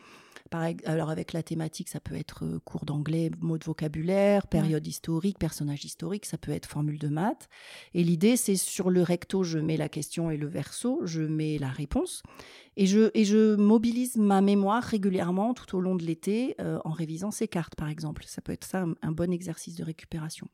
alors 0.84 1.10
avec 1.10 1.32
la 1.32 1.42
thématique, 1.42 1.88
ça 1.88 2.00
peut 2.00 2.14
être 2.14 2.44
euh, 2.44 2.58
cours 2.64 2.84
d'anglais, 2.84 3.30
mots 3.40 3.58
de 3.58 3.64
vocabulaire, 3.64 4.46
période 4.46 4.86
historique, 4.86 5.38
personnage 5.38 5.84
historique, 5.84 6.26
ça 6.26 6.38
peut 6.38 6.52
être 6.52 6.66
formule 6.66 6.98
de 6.98 7.08
maths. 7.08 7.48
Et 7.94 8.02
l'idée, 8.02 8.36
c'est 8.36 8.56
sur 8.56 8.90
le 8.90 9.02
recto, 9.02 9.44
je 9.44 9.58
mets 9.58 9.76
la 9.76 9.88
question 9.88 10.30
et 10.30 10.36
le 10.36 10.48
verso, 10.48 11.00
je 11.04 11.22
mets 11.22 11.58
la 11.58 11.68
réponse. 11.68 12.22
Et 12.76 12.86
je, 12.86 13.10
et 13.14 13.24
je 13.24 13.56
mobilise 13.56 14.16
ma 14.16 14.40
mémoire 14.40 14.82
régulièrement 14.82 15.54
tout 15.54 15.76
au 15.76 15.80
long 15.80 15.94
de 15.94 16.04
l'été 16.04 16.54
euh, 16.60 16.78
en 16.84 16.90
révisant 16.90 17.30
ces 17.30 17.48
cartes, 17.48 17.74
par 17.74 17.88
exemple. 17.88 18.24
Ça 18.26 18.40
peut 18.40 18.52
être 18.52 18.64
ça 18.64 18.86
un 19.02 19.12
bon 19.12 19.32
exercice 19.32 19.76
de 19.76 19.84
récupération 19.84 20.48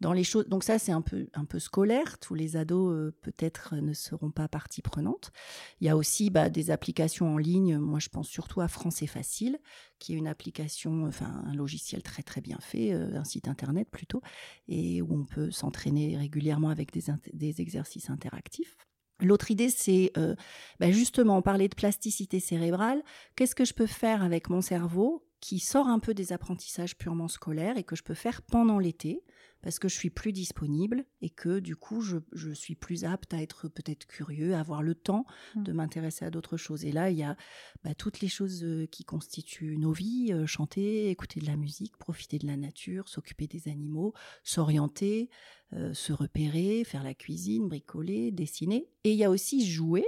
dans 0.00 0.12
les 0.12 0.24
choses. 0.24 0.46
Donc 0.48 0.64
ça, 0.64 0.78
c'est 0.78 0.92
un 0.92 1.02
peu, 1.02 1.28
un 1.34 1.44
peu 1.44 1.58
scolaire. 1.58 2.18
Tous 2.18 2.34
les 2.34 2.56
ados, 2.56 2.92
euh, 2.92 3.14
peut-être, 3.22 3.74
ne 3.76 3.92
seront 3.92 4.30
pas 4.30 4.48
partie 4.48 4.82
prenante. 4.82 5.32
Il 5.80 5.86
y 5.86 5.90
a 5.90 5.96
aussi 5.96 6.30
bah, 6.30 6.48
des 6.48 6.70
applications 6.70 7.34
en 7.34 7.38
ligne. 7.38 7.78
Moi, 7.78 7.98
je 7.98 8.08
pense 8.08 8.28
surtout 8.28 8.60
à 8.60 8.68
Français 8.68 9.06
Facile, 9.06 9.58
qui 9.98 10.14
est 10.14 10.16
une 10.16 10.28
application, 10.28 11.06
enfin 11.06 11.42
un 11.46 11.54
logiciel 11.54 12.02
très 12.02 12.22
très 12.22 12.40
bien 12.40 12.58
fait, 12.60 12.92
euh, 12.92 13.18
un 13.18 13.24
site 13.24 13.48
internet 13.48 13.88
plutôt, 13.90 14.22
et 14.68 15.02
où 15.02 15.14
on 15.14 15.24
peut 15.24 15.50
s'entraîner 15.50 16.16
régulièrement 16.16 16.70
avec 16.70 16.92
des, 16.92 17.60
exercices 17.60 18.10
interactifs. 18.10 18.76
L'autre 19.20 19.50
idée, 19.50 19.68
c'est 19.68 20.12
euh, 20.16 20.36
bah, 20.78 20.92
justement 20.92 21.42
parler 21.42 21.68
de 21.68 21.74
plasticité 21.74 22.38
cérébrale. 22.38 23.02
Qu'est-ce 23.34 23.56
que 23.56 23.64
je 23.64 23.74
peux 23.74 23.86
faire 23.86 24.22
avec 24.22 24.48
mon 24.48 24.60
cerveau 24.60 25.24
qui 25.40 25.58
sort 25.58 25.88
un 25.88 25.98
peu 25.98 26.14
des 26.14 26.32
apprentissages 26.32 26.96
purement 26.96 27.26
scolaires 27.26 27.78
et 27.78 27.84
que 27.84 27.96
je 27.96 28.04
peux 28.04 28.14
faire 28.14 28.42
pendant 28.42 28.78
l'été? 28.78 29.24
Parce 29.62 29.78
que 29.78 29.88
je 29.88 29.94
suis 29.94 30.10
plus 30.10 30.32
disponible 30.32 31.04
et 31.20 31.30
que 31.30 31.58
du 31.58 31.76
coup 31.76 32.00
je, 32.00 32.18
suis 32.52 32.74
plus 32.74 33.04
apte 33.04 33.34
à 33.34 33.42
être 33.42 33.68
peut-être 33.68 34.06
curieux, 34.06 34.54
à 34.54 34.60
avoir 34.60 34.82
le 34.82 34.94
temps 34.94 35.24
mmh. 35.54 35.62
de 35.64 35.72
m'intéresser 35.72 36.24
à 36.24 36.30
d'autres 36.30 36.56
choses. 36.56 36.84
Et 36.84 36.92
là, 36.92 37.10
il 37.10 37.18
y 37.18 37.22
a 37.22 37.36
bah, 37.82 37.94
toutes 37.94 38.20
les 38.20 38.28
choses 38.28 38.62
euh, 38.64 38.86
qui 38.86 39.04
constituent 39.04 39.76
nos 39.76 39.92
vies, 39.92 40.32
euh, 40.32 40.46
chanter, 40.46 41.10
écouter 41.10 41.40
de 41.40 41.46
la 41.46 41.56
musique, 41.56 41.96
profiter 41.96 42.38
de 42.38 42.46
la 42.46 42.56
nature, 42.56 43.08
s'occuper 43.08 43.46
des 43.46 43.68
animaux, 43.68 44.14
s'orienter, 44.44 45.30
euh, 45.72 45.92
se 45.92 46.12
repérer, 46.12 46.84
faire 46.84 47.02
la 47.02 47.14
cuisine, 47.14 47.68
bricoler, 47.68 48.30
dessiner. 48.30 48.88
Et 49.04 49.12
il 49.12 49.18
y 49.18 49.24
a 49.24 49.30
aussi 49.30 49.66
jouer. 49.66 50.06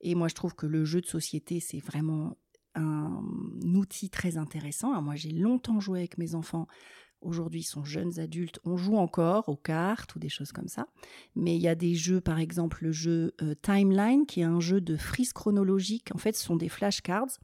Et 0.00 0.14
moi, 0.14 0.28
je 0.28 0.34
trouve 0.34 0.54
que 0.54 0.66
le 0.66 0.84
jeu 0.84 1.00
de 1.00 1.06
société, 1.06 1.60
c'est 1.60 1.80
vraiment 1.80 2.38
un 2.74 3.22
outil 3.74 4.10
très 4.10 4.36
intéressant. 4.36 5.00
moi, 5.02 5.16
j'ai 5.16 5.32
longtemps 5.32 5.80
joué 5.80 5.98
avec 5.98 6.18
mes 6.18 6.34
enfants. 6.34 6.66
Aujourd'hui, 7.22 7.60
ils 7.60 7.64
sont 7.64 7.84
jeunes 7.84 8.18
adultes. 8.18 8.60
On 8.64 8.76
joue 8.76 8.96
encore 8.96 9.48
aux 9.48 9.56
cartes 9.56 10.14
ou 10.14 10.18
des 10.18 10.30
choses 10.30 10.52
comme 10.52 10.68
ça. 10.68 10.86
Mais 11.36 11.54
il 11.54 11.60
y 11.60 11.68
a 11.68 11.74
des 11.74 11.94
jeux, 11.94 12.20
par 12.20 12.38
exemple, 12.38 12.78
le 12.82 12.92
jeu 12.92 13.34
euh, 13.42 13.54
Timeline, 13.60 14.24
qui 14.26 14.40
est 14.40 14.44
un 14.44 14.60
jeu 14.60 14.80
de 14.80 14.96
frise 14.96 15.32
chronologique. 15.32 16.08
En 16.14 16.18
fait, 16.18 16.34
ce 16.34 16.44
sont 16.44 16.56
des 16.56 16.70
flashcards. 16.70 17.38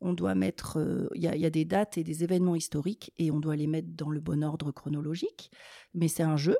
On 0.00 0.14
doit 0.14 0.34
mettre, 0.34 0.78
euh, 0.78 1.08
il 1.14 1.22
y, 1.22 1.46
a 1.46 1.50
des 1.50 1.64
dates 1.64 1.96
et 1.98 2.02
des 2.04 2.24
événements 2.24 2.56
historiques 2.56 3.12
et 3.18 3.30
on 3.30 3.38
doit 3.38 3.54
les 3.54 3.66
mettre 3.66 3.88
dans 3.90 4.10
le 4.10 4.18
bon 4.18 4.42
ordre 4.42 4.72
chronologique. 4.72 5.50
Mais 5.94 6.08
c'est 6.08 6.22
un 6.22 6.36
jeu. 6.36 6.56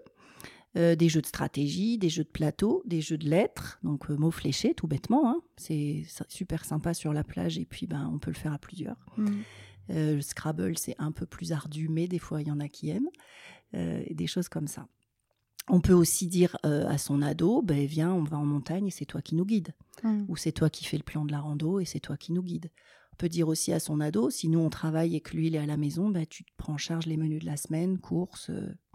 Euh, 0.76 0.94
des 0.94 1.08
jeux 1.08 1.20
de 1.20 1.26
stratégie, 1.26 1.98
des 1.98 2.10
jeux 2.10 2.22
de 2.22 2.28
plateau, 2.28 2.84
des 2.86 3.00
jeux 3.00 3.18
de 3.18 3.28
lettres, 3.28 3.80
donc 3.82 4.08
mots 4.08 4.30
fléchés 4.30 4.72
tout 4.72 4.86
bêtement. 4.86 5.28
Hein. 5.28 5.40
C'est 5.56 6.04
super 6.28 6.64
sympa 6.64 6.94
sur 6.94 7.12
la 7.12 7.24
plage 7.24 7.58
et 7.58 7.64
puis 7.64 7.88
ben, 7.88 8.08
on 8.14 8.20
peut 8.20 8.30
le 8.30 8.36
faire 8.36 8.52
à 8.52 8.58
plusieurs. 8.58 8.94
Mm. 9.16 9.40
Euh, 9.90 10.16
le 10.16 10.22
Scrabble, 10.22 10.78
c'est 10.78 10.94
un 10.98 11.12
peu 11.12 11.26
plus 11.26 11.52
ardu, 11.52 11.88
mais 11.88 12.08
des 12.08 12.18
fois, 12.18 12.42
il 12.42 12.48
y 12.48 12.50
en 12.50 12.60
a 12.60 12.68
qui 12.68 12.90
aiment. 12.90 13.10
des 13.72 14.26
choses 14.26 14.48
comme 14.48 14.66
ça. 14.66 14.86
On 15.68 15.80
peut 15.80 15.92
aussi 15.92 16.26
dire 16.26 16.56
à 16.64 16.98
son 16.98 17.22
ado, 17.22 17.62
ben, 17.62 17.86
viens, 17.86 18.12
on 18.12 18.24
va 18.24 18.36
en 18.38 18.44
montagne 18.44 18.88
et 18.88 18.90
c'est 18.90 19.04
toi 19.04 19.22
qui 19.22 19.36
nous 19.36 19.44
guide. 19.44 19.74
Mm. 20.02 20.24
Ou 20.28 20.36
c'est 20.36 20.50
toi 20.50 20.70
qui 20.70 20.84
fais 20.84 20.96
le 20.96 21.04
plan 21.04 21.24
de 21.24 21.30
la 21.30 21.40
rando 21.40 21.78
et 21.78 21.84
c'est 21.84 22.00
toi 22.00 22.16
qui 22.16 22.32
nous 22.32 22.42
guide. 22.42 22.70
On 23.12 23.16
peut 23.16 23.28
dire 23.28 23.46
aussi 23.46 23.72
à 23.72 23.78
son 23.78 24.00
ado, 24.00 24.30
si 24.30 24.48
nous 24.48 24.58
on 24.58 24.70
travaille 24.70 25.14
et 25.14 25.20
que 25.20 25.36
lui 25.36 25.46
il 25.46 25.54
est 25.54 25.58
à 25.58 25.66
la 25.66 25.76
maison, 25.76 26.08
ben, 26.08 26.26
tu 26.26 26.42
te 26.42 26.50
prends 26.56 26.72
en 26.72 26.78
charge 26.78 27.06
les 27.06 27.16
menus 27.16 27.40
de 27.40 27.46
la 27.46 27.56
semaine, 27.56 27.98
courses, 27.98 28.50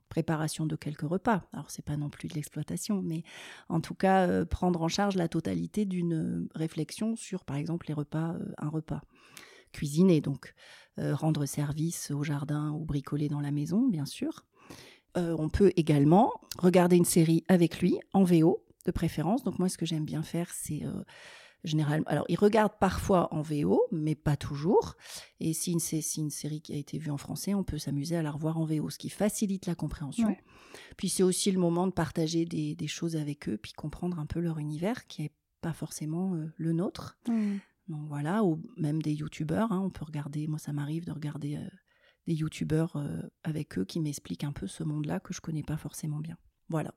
préparation 0.09 0.65
de 0.65 0.77
quelques 0.77 1.01
repas. 1.01 1.43
Alors 1.51 1.69
c'est 1.69 1.83
pas 1.83 1.97
non 1.97 2.09
plus 2.09 2.27
de 2.27 2.35
l'exploitation, 2.35 3.01
mais 3.01 3.23
en 3.67 3.81
tout 3.81 3.95
cas 3.95 4.27
euh, 4.27 4.45
prendre 4.45 4.81
en 4.81 4.87
charge 4.87 5.15
la 5.15 5.27
totalité 5.27 5.83
d'une 5.83 6.13
euh, 6.13 6.47
réflexion 6.55 7.15
sur, 7.15 7.43
par 7.43 7.57
exemple, 7.57 7.87
les 7.87 7.93
repas, 7.93 8.33
euh, 8.33 8.53
un 8.57 8.69
repas 8.69 9.01
cuisiner, 9.75 10.21
donc 10.21 10.53
rendre 10.97 11.45
service 11.45 12.09
au 12.11 12.23
jardin 12.23 12.71
ou 12.71 12.85
bricoler 12.85 13.27
dans 13.27 13.41
la 13.41 13.51
maison, 13.51 13.85
bien 13.87 14.05
sûr. 14.05 14.45
on 15.15 15.49
peut 15.49 15.73
également 15.75 16.31
regarder 16.57 16.95
une 16.95 17.05
série 17.05 17.43
avec 17.49 17.81
lui 17.81 17.99
en 18.13 18.23
VO 18.23 18.63
de 18.85 18.91
préférence. 18.91 19.43
Donc 19.43 19.59
moi, 19.59 19.67
ce 19.67 19.77
que 19.77 19.85
j'aime 19.85 20.05
bien 20.05 20.23
faire, 20.23 20.49
c'est 20.53 20.83
généralement. 21.65 22.05
Alors, 22.07 22.25
ils 22.29 22.37
regardent 22.37 22.77
parfois 22.79 23.33
en 23.33 23.41
VO, 23.41 23.83
mais 23.91 24.15
pas 24.15 24.37
toujours. 24.37 24.95
Et 25.39 25.53
si 25.53 25.71
une, 25.71 25.79
si 25.79 26.19
une 26.19 26.29
série 26.29 26.61
qui 26.61 26.73
a 26.73 26.77
été 26.77 26.97
vue 26.97 27.11
en 27.11 27.17
français, 27.17 27.53
on 27.53 27.63
peut 27.63 27.77
s'amuser 27.77 28.15
à 28.15 28.21
la 28.21 28.31
revoir 28.31 28.57
en 28.57 28.65
VO, 28.65 28.89
ce 28.89 28.97
qui 28.97 29.09
facilite 29.09 29.65
la 29.65 29.75
compréhension. 29.75 30.35
Puis 30.97 31.09
c'est 31.09 31.23
aussi 31.23 31.51
le 31.51 31.59
moment 31.59 31.87
de 31.87 31.91
partager 31.91 32.45
des, 32.45 32.87
choses 32.87 33.15
avec 33.15 33.49
eux, 33.49 33.57
puis 33.57 33.73
comprendre 33.73 34.19
un 34.19 34.25
peu 34.25 34.39
leur 34.39 34.59
univers, 34.59 35.07
qui 35.07 35.23
n'est 35.23 35.31
pas 35.61 35.73
forcément 35.73 36.35
euh, 36.35 36.45
le 36.57 36.71
nôtre. 36.73 37.17
Mmh. 37.27 37.55
Donc 37.87 38.07
voilà, 38.07 38.43
ou 38.43 38.61
même 38.77 39.01
des 39.01 39.13
youtubeurs. 39.13 39.71
Hein, 39.71 39.81
on 39.83 39.89
peut 39.89 40.05
regarder, 40.05 40.47
moi 40.47 40.59
ça 40.59 40.73
m'arrive 40.73 41.05
de 41.05 41.11
regarder 41.11 41.57
euh, 41.57 41.69
des 42.27 42.33
youtubeurs 42.33 42.95
euh, 42.95 43.21
avec 43.43 43.77
eux 43.77 43.85
qui 43.85 43.99
m'expliquent 43.99 44.43
un 44.43 44.51
peu 44.51 44.67
ce 44.67 44.83
monde-là 44.83 45.19
que 45.19 45.33
je 45.33 45.41
connais 45.41 45.63
pas 45.63 45.77
forcément 45.77 46.19
bien. 46.19 46.37
Voilà. 46.69 46.93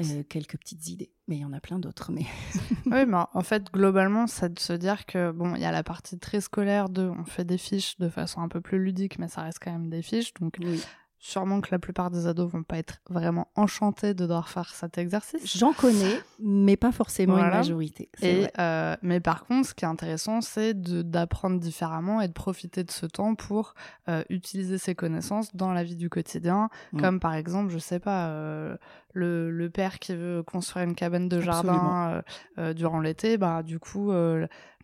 Euh, 0.00 0.24
quelques 0.28 0.58
petites 0.58 0.88
idées, 0.88 1.12
mais 1.28 1.36
il 1.36 1.40
y 1.40 1.44
en 1.44 1.52
a 1.52 1.60
plein 1.60 1.78
d'autres. 1.78 2.10
Mais 2.10 2.26
oui, 2.86 3.06
mais 3.06 3.18
en 3.32 3.42
fait, 3.42 3.72
globalement, 3.72 4.26
c'est 4.26 4.52
de 4.52 4.58
se 4.58 4.72
dire 4.72 5.06
que 5.06 5.30
bon, 5.30 5.54
il 5.54 5.62
y 5.62 5.66
a 5.66 5.70
la 5.70 5.84
partie 5.84 6.18
très 6.18 6.40
scolaire 6.40 6.88
de, 6.88 7.02
on 7.02 7.24
fait 7.24 7.44
des 7.44 7.58
fiches 7.58 7.96
de 7.98 8.08
façon 8.08 8.40
un 8.40 8.48
peu 8.48 8.60
plus 8.60 8.82
ludique, 8.82 9.20
mais 9.20 9.28
ça 9.28 9.42
reste 9.42 9.58
quand 9.62 9.72
même 9.72 9.90
des 9.90 10.02
fiches, 10.02 10.34
donc 10.34 10.56
oui 10.60 10.82
sûrement 11.24 11.62
que 11.62 11.68
la 11.70 11.78
plupart 11.78 12.10
des 12.10 12.26
ados 12.26 12.50
vont 12.50 12.62
pas 12.62 12.76
être 12.76 13.00
vraiment 13.08 13.48
enchantés 13.54 14.12
de 14.12 14.26
devoir 14.26 14.50
faire 14.50 14.74
cet 14.74 14.98
exercice. 14.98 15.56
J'en 15.56 15.72
connais, 15.72 16.20
mais 16.38 16.76
pas 16.76 16.92
forcément 16.92 17.38
une 17.38 17.48
majorité. 17.48 18.10
Et, 18.20 18.46
euh, 18.58 18.94
mais 19.00 19.20
par 19.20 19.46
contre, 19.46 19.68
ce 19.68 19.74
qui 19.74 19.86
est 19.86 19.88
intéressant, 19.88 20.42
c'est 20.42 20.74
d'apprendre 20.74 21.58
différemment 21.58 22.20
et 22.20 22.28
de 22.28 22.34
profiter 22.34 22.84
de 22.84 22.90
ce 22.90 23.06
temps 23.06 23.34
pour 23.36 23.74
euh, 24.10 24.22
utiliser 24.28 24.76
ses 24.76 24.94
connaissances 24.94 25.56
dans 25.56 25.72
la 25.72 25.82
vie 25.82 25.96
du 25.96 26.10
quotidien, 26.10 26.68
mm. 26.92 27.00
comme 27.00 27.20
par 27.20 27.32
exemple, 27.32 27.72
je 27.72 27.78
sais 27.78 28.00
pas, 28.00 28.26
euh, 28.26 28.76
le, 29.14 29.50
le, 29.50 29.70
père 29.70 30.00
qui 30.00 30.14
veut 30.14 30.42
construire 30.42 30.84
une 30.84 30.94
cabane 30.94 31.30
de 31.30 31.40
jardin 31.40 32.22
durant 32.76 33.00
l'été, 33.00 33.38
bah 33.38 33.62
du 33.62 33.78
coup 33.78 34.12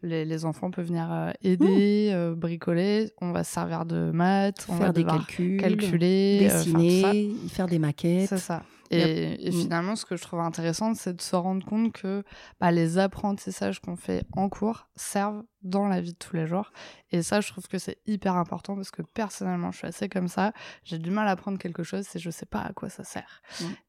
les, 0.03 0.45
enfants 0.45 0.71
peuvent 0.71 0.87
venir 0.87 1.09
euh, 1.11 1.33
aider, 1.43 2.11
euh, 2.13 2.35
bricoler. 2.35 3.11
On 3.21 3.33
va 3.33 3.45
se 3.45 3.53
servir 3.53 3.85
de 3.85 4.11
maths, 4.11 4.67
on 4.69 4.77
faire 4.77 4.87
va 4.87 4.93
des 4.93 5.05
calculs, 5.05 5.61
calculer, 5.61 6.49
euh, 6.51 6.55
dessiner, 6.55 7.33
faire 7.49 7.67
des 7.67 7.79
maquettes. 7.79 8.29
C'est 8.29 8.39
ça. 8.39 8.63
Et, 8.91 9.51
mm. 9.51 9.53
finalement, 9.53 9.97
ce 9.97 10.05
que 10.05 10.17
je 10.17 10.23
trouve 10.23 10.41
intéressant, 10.41 10.95
c'est 10.95 11.15
de 11.15 11.23
se 11.23 11.37
rendre 11.37 11.65
compte 11.65 11.93
que 11.93 12.25
bah, 12.61 12.73
les 12.73 12.99
apprentissages 12.99 13.81
qu'on 13.81 13.97
fait 13.97 14.25
en 14.33 14.49
cours 14.49 14.89
servent 14.97 15.45
dans 15.63 15.87
la 15.87 16.01
vie 16.01 16.13
de 16.13 16.19
tous 16.19 16.37
les 16.37 16.47
jours. 16.47 16.73
Et 17.13 17.23
ça, 17.23 17.41
je 17.41 17.49
trouve 17.49 17.67
que 17.69 17.79
c'est 17.79 17.99
hyper 18.07 18.37
important 18.37 18.75
parce 18.75 18.91
que 18.91 19.03
personnellement, 19.03 19.73
je 19.73 19.79
suis 19.79 19.87
assez 19.87 20.09
comme 20.09 20.29
ça. 20.29 20.53
J'ai 20.85 20.99
du 20.99 21.11
mal 21.11 21.29
à 21.29 21.33
apprendre 21.33 21.59
quelque 21.59 21.83
chose 21.83 22.07
si 22.07 22.19
je 22.19 22.31
sais 22.31 22.47
pas 22.47 22.61
à 22.61 22.73
quoi 22.73 22.89
ça 22.89 23.05
sert. 23.05 23.43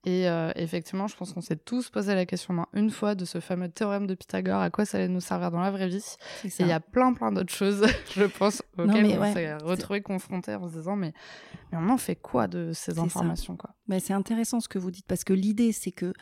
Et 0.04 0.28
euh, 0.28 0.52
effectivement, 0.56 1.08
je 1.08 1.16
pense 1.16 1.34
qu'on 1.34 1.42
s'est 1.42 1.56
tous 1.56 1.90
posé 1.90 2.14
la 2.14 2.26
question 2.26 2.66
une 2.74 2.90
fois 2.90 3.16
de 3.16 3.26
ce 3.26 3.40
fameux 3.40 3.70
théorème 3.70 4.08
de 4.08 4.16
Pythagore, 4.16 4.62
à 4.62 4.70
quoi 4.70 4.86
ça 4.86 4.98
allait 4.98 5.08
nous 5.08 5.22
servir 5.22 5.52
dans 5.52 5.62
la 5.62 5.72
vraie 5.72 5.88
vie. 5.88 6.04
Et 6.44 6.50
il 6.60 6.68
y 6.68 6.72
a 6.72 6.80
plein, 6.80 7.14
plein 7.14 7.32
d'autres 7.32 7.54
choses, 7.54 7.86
je 8.16 8.26
pense, 8.26 8.61
auxquelles 8.78 9.20
on 9.20 9.34
s'est 9.34 9.56
retrouvés 9.58 10.02
confrontés 10.02 10.56
en 10.56 10.68
se 10.68 10.78
disant, 10.78 10.96
mais, 10.96 11.14
mais 11.72 11.78
on 11.78 11.90
en 11.90 11.98
fait 11.98 12.16
quoi 12.16 12.48
de 12.48 12.72
ces 12.74 13.00
informations 13.00 13.58
quoi? 13.58 13.72
Mais 13.88 14.00
C'est 14.00 14.14
intéressant 14.14 14.60
ce 14.60 14.68
que 14.68 14.80
vous 14.80 14.92
dites 14.92 15.08
parce 15.08 15.24
que 15.24 15.34
l'idée, 15.34 15.72
c'est 15.72 15.92
que 15.92 16.14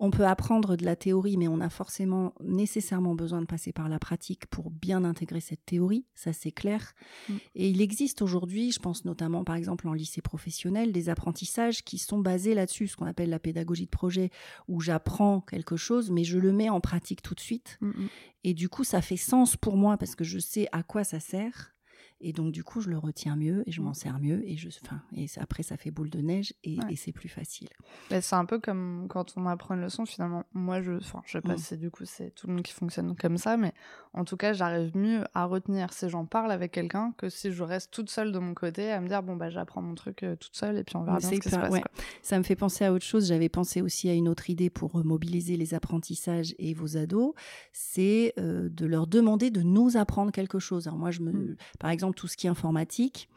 on 0.00 0.10
peut 0.10 0.26
apprendre 0.26 0.76
de 0.76 0.84
la 0.84 0.94
théorie, 0.94 1.36
mais 1.36 1.48
on 1.48 1.60
a 1.60 1.70
forcément 1.70 2.32
nécessairement 2.40 3.14
besoin 3.14 3.40
de 3.40 3.46
passer 3.46 3.72
par 3.72 3.88
la 3.88 3.98
pratique 3.98 4.46
pour 4.46 4.70
bien 4.70 5.02
intégrer 5.02 5.40
cette 5.40 5.64
théorie, 5.64 6.06
ça 6.14 6.32
c'est 6.32 6.52
clair. 6.52 6.92
Mm. 7.28 7.34
Et 7.56 7.68
il 7.70 7.80
existe 7.80 8.22
aujourd'hui, 8.22 8.70
je 8.70 8.78
pense 8.78 9.04
notamment 9.04 9.42
par 9.42 9.56
exemple 9.56 9.88
en 9.88 9.92
lycée 9.92 10.22
professionnel, 10.22 10.92
des 10.92 11.08
apprentissages 11.08 11.82
qui 11.82 11.98
sont 11.98 12.20
basés 12.20 12.54
là-dessus, 12.54 12.86
ce 12.86 12.96
qu'on 12.96 13.06
appelle 13.06 13.30
la 13.30 13.40
pédagogie 13.40 13.86
de 13.86 13.90
projet, 13.90 14.30
où 14.68 14.80
j'apprends 14.80 15.40
quelque 15.40 15.76
chose, 15.76 16.10
mais 16.10 16.24
je 16.24 16.38
le 16.38 16.52
mets 16.52 16.70
en 16.70 16.80
pratique 16.80 17.22
tout 17.22 17.34
de 17.34 17.40
suite. 17.40 17.78
Mm, 17.80 17.88
mm. 17.88 18.08
Et 18.44 18.54
du 18.54 18.68
coup, 18.68 18.84
ça 18.84 19.02
fait 19.02 19.16
sens 19.16 19.56
pour 19.56 19.76
moi 19.76 19.96
parce 19.96 20.14
que 20.14 20.24
je 20.24 20.38
sais 20.38 20.68
à 20.70 20.84
quoi 20.84 21.02
ça 21.02 21.18
sert 21.18 21.74
et 22.20 22.32
donc, 22.32 22.50
du 22.50 22.64
coup, 22.64 22.80
je 22.80 22.90
le 22.90 22.98
retiens 22.98 23.36
mieux 23.36 23.62
et 23.66 23.70
je 23.70 23.80
m'en 23.80 23.90
mmh. 23.90 23.94
sers 23.94 24.18
mieux. 24.18 24.42
Et, 24.48 24.56
je, 24.56 24.68
enfin, 24.84 25.00
et 25.14 25.26
après, 25.38 25.62
ça 25.62 25.76
fait 25.76 25.90
boule 25.90 26.10
de 26.10 26.20
neige 26.20 26.52
et, 26.64 26.78
c'est 26.96 27.12
plus 27.12 27.28
facile. 27.28 27.68
c'est 28.10 28.34
un 28.34 28.44
peu 28.44 28.58
comme 28.58 29.06
quand 29.08 29.34
on 29.36 29.46
apprend 29.46 29.74
une 29.74 29.82
leçon, 29.82 30.04
finalement. 30.04 30.44
Moi, 30.52 30.82
je, 30.82 30.92
enfin, 30.92 31.22
je 31.26 31.32
sais 31.32 31.40
pas 31.40 31.54
mmh. 31.54 31.58
si 31.58 31.76
du 31.76 31.90
coup 31.90 32.04
c'est 32.04 32.34
tout 32.34 32.48
le 32.48 32.54
monde 32.54 32.62
qui 32.62 32.72
fonctionne 32.72 33.14
comme 33.14 33.38
ça, 33.38 33.56
mais 33.56 33.72
en 34.14 34.24
tout 34.24 34.36
cas, 34.36 34.52
j'arrive 34.52 34.96
mieux 34.96 35.24
à 35.34 35.44
retenir 35.44 35.92
si 35.92 36.08
j'en 36.08 36.26
parle 36.26 36.50
avec 36.50 36.72
quelqu'un 36.72 37.12
que 37.16 37.28
si 37.28 37.52
je 37.52 37.62
reste 37.62 37.92
toute 37.92 38.10
seule 38.10 38.32
de 38.32 38.38
mon 38.38 38.54
côté 38.54 38.90
à 38.90 39.00
me 39.00 39.06
dire, 39.06 39.22
bon, 39.22 39.36
bah, 39.36 39.50
j'apprends 39.50 39.82
mon 39.82 39.94
truc 39.94 40.24
euh, 40.24 40.34
toute 40.34 40.56
seule 40.56 40.76
et 40.76 40.84
puis 40.84 40.96
on 40.96 41.04
verra 41.04 41.18
bien 41.18 41.30
ce 41.30 41.34
qui 41.36 41.48
se 41.48 41.54
passe. 41.54 41.74
Ça 42.22 42.38
me 42.38 42.42
fait 42.42 42.56
penser 42.56 42.84
à 42.84 42.92
autre 42.92 43.04
chose. 43.04 43.28
J'avais 43.28 43.48
pensé 43.48 43.80
aussi 43.80 44.08
à 44.08 44.14
une 44.14 44.28
autre 44.28 44.50
idée 44.50 44.70
pour 44.70 45.04
mobiliser 45.04 45.56
les 45.56 45.74
apprentissages 45.74 46.54
et 46.58 46.74
vos 46.74 46.96
ados. 46.96 47.32
C'est 47.72 48.34
euh, 48.38 48.68
de 48.70 48.86
leur 48.86 49.06
demander 49.06 49.50
de 49.50 49.62
nous 49.62 49.96
apprendre 49.96 50.32
quelque 50.32 50.58
chose. 50.58 50.88
Alors, 50.88 50.98
moi, 50.98 51.12
je 51.12 51.20
me, 51.20 51.30
mmh. 51.30 51.56
par 51.78 51.90
exemple, 51.90 52.07
tout 52.12 52.28
ce 52.28 52.36
qui 52.36 52.46
est 52.46 52.50
informatique. 52.50 53.28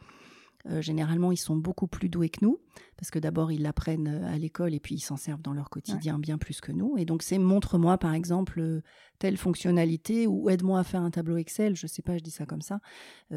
Euh, 0.66 0.80
généralement, 0.80 1.32
ils 1.32 1.36
sont 1.36 1.56
beaucoup 1.56 1.86
plus 1.86 2.08
doués 2.08 2.28
que 2.28 2.44
nous, 2.44 2.58
parce 2.96 3.10
que 3.10 3.18
d'abord, 3.18 3.52
ils 3.52 3.62
l'apprennent 3.62 4.08
euh, 4.08 4.32
à 4.32 4.38
l'école 4.38 4.74
et 4.74 4.80
puis 4.80 4.96
ils 4.96 5.00
s'en 5.00 5.16
servent 5.16 5.42
dans 5.42 5.52
leur 5.52 5.70
quotidien 5.70 6.18
bien 6.18 6.38
plus 6.38 6.60
que 6.60 6.72
nous. 6.72 6.96
Et 6.98 7.04
donc, 7.04 7.22
c'est 7.22 7.38
montre-moi, 7.38 7.98
par 7.98 8.14
exemple, 8.14 8.60
euh, 8.60 8.82
telle 9.18 9.36
fonctionnalité 9.36 10.26
ou 10.26 10.50
aide-moi 10.50 10.80
à 10.80 10.84
faire 10.84 11.02
un 11.02 11.10
tableau 11.10 11.36
Excel. 11.36 11.76
Je 11.76 11.86
sais 11.86 12.02
pas, 12.02 12.16
je 12.16 12.22
dis 12.22 12.30
ça 12.30 12.46
comme 12.46 12.62
ça, 12.62 12.80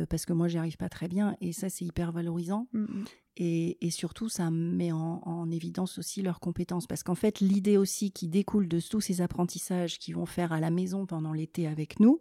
parce 0.10 0.26
que 0.26 0.34
moi, 0.34 0.48
j'y 0.48 0.58
arrive 0.58 0.78
pas 0.78 0.90
très 0.90 1.08
bien. 1.08 1.36
Et 1.42 1.54
ça, 1.54 1.70
c'est 1.70 1.86
hyper 1.86 2.12
valorisant. 2.12 2.68
Mmh, 2.74 2.82
mmh. 2.82 3.06
Et, 3.38 3.90
surtout, 3.92 4.30
ça 4.30 4.50
met 4.50 4.92
en, 4.94 5.52
évidence 5.52 5.98
aussi 5.98 6.22
leurs 6.22 6.40
compétences. 6.40 6.88
Parce 6.88 7.04
qu'en 7.04 7.16
fait, 7.16 7.42
l'idée 7.42 7.78
aussi 7.78 8.12
qui 8.12 8.28
découle 8.28 8.68
de 8.68 8.80
tous 8.80 9.02
ces 9.02 9.22
apprentissages 9.22 10.00
qu'ils 10.00 10.16
vont 10.16 10.26
faire 10.26 10.54
à 10.54 10.60
la 10.60 10.72
maison 10.72 11.06
pendant 11.06 11.34
l'été 11.34 11.68
avec 11.68 12.00
nous, 12.00 12.20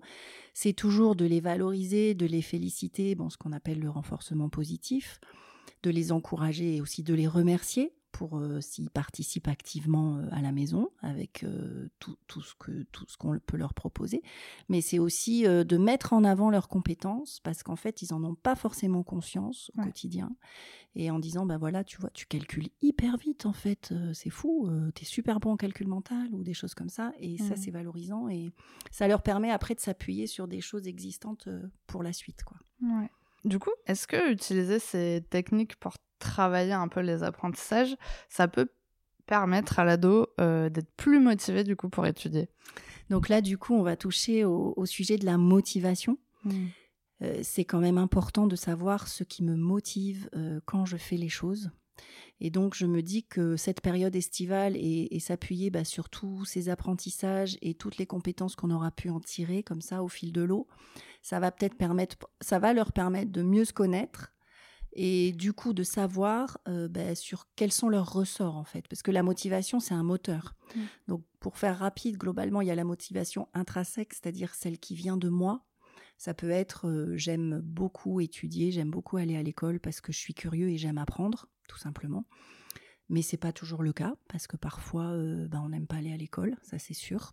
c'est 0.54 0.72
toujours 0.72 1.14
de 1.14 1.24
les 1.24 1.40
valoriser, 1.40 2.14
de 2.14 2.26
les 2.26 2.42
féliciter, 2.42 3.14
bon, 3.14 3.30
ce 3.30 3.36
qu'on 3.36 3.52
appelle 3.52 3.78
le 3.78 3.90
renforcement 3.90 4.48
positif, 4.48 5.20
de 5.82 5.90
les 5.90 6.12
encourager 6.12 6.76
et 6.76 6.80
aussi 6.80 7.02
de 7.02 7.14
les 7.14 7.28
remercier 7.28 7.92
pour 8.14 8.38
euh, 8.38 8.60
s'ils 8.60 8.90
participent 8.90 9.48
activement 9.48 10.18
euh, 10.18 10.28
à 10.30 10.40
la 10.40 10.52
maison 10.52 10.90
avec 11.02 11.42
euh, 11.42 11.88
tout, 11.98 12.16
ce 12.40 12.54
que 12.54 12.84
tout 12.92 13.04
ce 13.08 13.16
qu'on 13.16 13.40
peut 13.40 13.56
leur 13.56 13.74
proposer. 13.74 14.22
Mais 14.68 14.80
c'est 14.80 15.00
aussi 15.00 15.42
de 15.42 15.76
mettre 15.76 16.12
en 16.12 16.22
avant 16.22 16.48
leurs 16.48 16.68
compétences 16.68 17.40
parce 17.42 17.64
qu'en 17.64 17.74
fait 17.74 18.02
ils 18.02 18.14
en 18.14 18.22
ont 18.22 18.36
pas 18.36 18.54
forcément 18.54 19.02
conscience 19.02 19.70
au 19.76 19.82
quotidien. 19.82 20.34
Et 20.94 21.10
en 21.10 21.18
disant 21.18 21.44
ben 21.44 21.58
voilà 21.58 21.82
tu 21.82 21.98
vois 22.00 22.10
tu 22.10 22.26
calcules 22.26 22.68
hyper 22.80 23.16
vite 23.16 23.46
en 23.46 23.52
fait 23.52 23.92
c'est 24.12 24.30
fou 24.30 24.70
tu 24.94 25.02
es 25.02 25.04
super 25.04 25.40
bon 25.40 25.52
en 25.52 25.56
calcul 25.56 25.88
mental 25.88 26.28
ou 26.32 26.44
des 26.44 26.54
choses 26.54 26.74
comme 26.74 26.88
ça. 26.88 27.12
Et 27.18 27.36
ça 27.38 27.54
mmh. 27.54 27.56
c'est 27.56 27.70
valorisant 27.72 28.28
et 28.28 28.52
ça 28.92 29.08
leur 29.08 29.22
permet 29.22 29.50
après 29.50 29.74
de 29.74 29.80
s'appuyer 29.80 30.28
sur 30.28 30.46
des 30.46 30.60
choses 30.60 30.86
existantes 30.86 31.48
pour 31.88 32.04
la 32.04 32.12
suite 32.12 32.44
quoi. 32.44 32.58
Ouais. 32.80 33.10
Du 33.44 33.58
coup, 33.58 33.70
est-ce 33.86 34.06
que 34.06 34.32
utiliser 34.32 34.78
ces 34.78 35.24
techniques 35.28 35.76
pour 35.76 35.94
travailler 36.18 36.72
un 36.72 36.88
peu 36.88 37.00
les 37.00 37.22
apprentissages, 37.22 37.96
ça 38.28 38.48
peut 38.48 38.68
permettre 39.26 39.78
à 39.78 39.84
l'ado 39.84 40.28
euh, 40.40 40.68
d'être 40.70 40.90
plus 40.96 41.20
motivé 41.20 41.64
du 41.64 41.76
coup 41.76 41.88
pour 41.88 42.06
étudier? 42.06 42.48
Donc 43.10 43.28
là, 43.28 43.40
du 43.40 43.58
coup, 43.58 43.74
on 43.74 43.82
va 43.82 43.96
toucher 43.96 44.44
au, 44.44 44.86
sujet 44.86 45.18
de 45.18 45.26
la 45.26 45.36
motivation. 45.36 46.18
Mmh. 46.44 46.66
Euh, 47.22 47.40
c'est 47.42 47.64
quand 47.64 47.80
même 47.80 47.98
important 47.98 48.46
de 48.46 48.56
savoir 48.56 49.08
ce 49.08 49.24
qui 49.24 49.44
me 49.44 49.56
motive 49.56 50.28
euh, 50.34 50.60
quand 50.64 50.84
je 50.84 50.96
fais 50.96 51.16
les 51.16 51.28
choses. 51.28 51.70
Et 52.40 52.50
donc, 52.50 52.74
je 52.74 52.86
me 52.86 53.02
dis 53.02 53.24
que 53.24 53.56
cette 53.56 53.80
période 53.80 54.14
estivale 54.16 54.76
et, 54.76 55.18
s'appuyer 55.20 55.70
bah, 55.70 55.84
sur 55.84 56.08
tous 56.08 56.44
ces 56.44 56.68
apprentissages 56.68 57.56
et 57.62 57.74
toutes 57.74 57.96
les 57.96 58.06
compétences 58.06 58.56
qu'on 58.56 58.70
aura 58.70 58.90
pu 58.90 59.08
en 59.08 59.20
tirer 59.20 59.62
comme 59.62 59.80
ça 59.80 60.02
au 60.02 60.08
fil 60.08 60.32
de 60.32 60.42
l'eau, 60.42 60.66
ça 61.22 61.40
va 61.40 61.50
peut-être 61.50 61.76
permettre, 61.76 62.16
ça 62.40 62.58
va 62.58 62.72
leur 62.72 62.92
permettre 62.92 63.32
de 63.32 63.42
mieux 63.42 63.64
se 63.64 63.72
connaître 63.72 64.32
Et 64.92 65.32
du 65.32 65.52
coup, 65.52 65.72
de 65.72 65.82
savoir 65.82 66.58
euh, 66.68 66.88
ben, 66.88 67.14
sur 67.14 67.46
quels 67.56 67.72
sont 67.72 67.88
leurs 67.88 68.12
ressorts, 68.12 68.56
en 68.56 68.64
fait. 68.64 68.86
Parce 68.88 69.02
que 69.02 69.10
la 69.10 69.22
motivation, 69.22 69.80
c'est 69.80 69.94
un 69.94 70.02
moteur. 70.02 70.54
Mm. 70.74 70.80
Donc, 71.08 71.24
pour 71.40 71.56
faire 71.56 71.78
rapide, 71.78 72.18
globalement, 72.18 72.60
il 72.60 72.68
y 72.68 72.70
a 72.70 72.74
la 72.74 72.84
motivation 72.84 73.48
intrinsèque, 73.54 74.12
c'est-à-dire 74.12 74.54
celle 74.54 74.78
qui 74.78 74.94
vient 74.94 75.16
de 75.16 75.28
moi. 75.28 75.64
Ça 76.16 76.34
peut 76.34 76.50
être 76.50 76.88
euh, 76.88 77.16
j'aime 77.16 77.60
beaucoup 77.60 78.20
étudier, 78.20 78.70
j'aime 78.70 78.90
beaucoup 78.90 79.16
aller 79.16 79.36
à 79.36 79.42
l'école 79.42 79.80
parce 79.80 80.00
que 80.00 80.12
je 80.12 80.18
suis 80.18 80.34
curieux 80.34 80.70
et 80.70 80.78
j'aime 80.78 80.98
apprendre, 80.98 81.48
tout 81.68 81.78
simplement. 81.78 82.24
Mais 83.08 83.22
c'est 83.22 83.36
pas 83.36 83.52
toujours 83.52 83.82
le 83.82 83.92
cas 83.92 84.14
parce 84.28 84.46
que 84.46 84.56
parfois 84.56 85.06
euh, 85.12 85.46
ben, 85.48 85.60
on 85.64 85.68
n'aime 85.68 85.86
pas 85.86 85.96
aller 85.96 86.12
à 86.12 86.16
l'école, 86.16 86.56
ça 86.62 86.78
c'est 86.78 86.94
sûr. 86.94 87.32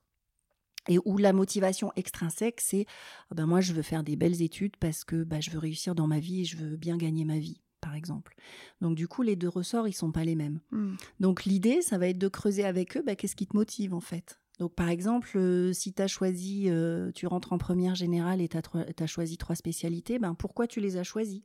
Et 0.88 0.98
où 1.06 1.18
la 1.18 1.32
motivation 1.32 1.92
extrinsèque, 1.96 2.60
c'est 2.60 2.86
ah 3.30 3.36
ben 3.36 3.46
moi 3.46 3.62
je 3.62 3.74
veux 3.74 3.84
faire 3.84 4.04
des 4.04 4.16
belles 4.16 4.42
études 4.42 4.78
parce 4.78 5.04
que 5.04 5.24
ben, 5.24 5.42
je 5.42 5.52
veux 5.52 5.60
réussir 5.60 5.96
dans 5.96 6.08
ma 6.08 6.20
vie 6.20 6.42
et 6.42 6.46
je 6.46 6.58
veux 6.58 6.76
bien 6.76 6.98
gagner 6.98 7.24
ma 7.24 7.38
vie, 7.38 7.62
par 7.82 7.94
exemple. 7.94 8.36
Donc 8.82 8.96
du 8.96 9.08
coup, 9.08 9.22
les 9.22 9.36
deux 9.36 9.48
ressorts, 9.48 9.88
ils 9.88 9.94
sont 9.94 10.12
pas 10.12 10.26
les 10.26 10.36
mêmes. 10.36 10.60
Mm. 10.72 10.96
Donc 11.20 11.46
l'idée, 11.46 11.82
ça 11.82 12.00
va 12.00 12.08
être 12.08 12.18
de 12.18 12.28
creuser 12.28 12.66
avec 12.66 12.98
eux, 12.98 13.04
ben, 13.06 13.16
qu'est-ce 13.16 13.36
qui 13.36 13.48
te 13.48 13.56
motive 13.56 13.94
en 13.94 14.02
fait? 14.02 14.41
Donc, 14.62 14.75
par 14.75 14.89
exemple, 14.89 15.39
euh, 15.39 15.74
si 15.74 15.91
tu 15.91 16.03
as 16.03 16.08
choisi, 16.08 16.65
euh, 16.70 17.12
tu 17.15 17.25
rentres 17.25 17.51
en 17.51 17.58
première 17.58 17.96
générale 17.96 18.41
et 18.41 18.48
tu 18.48 18.58
as, 18.58 19.08
choisi 19.08 19.36
trois 19.36 19.56
spécialités, 19.56 20.20
ben 20.20 20.36
pourquoi 20.36 20.68
tu 20.68 20.80
les 20.80 20.98
as 20.98 21.03
choisies? 21.03 21.44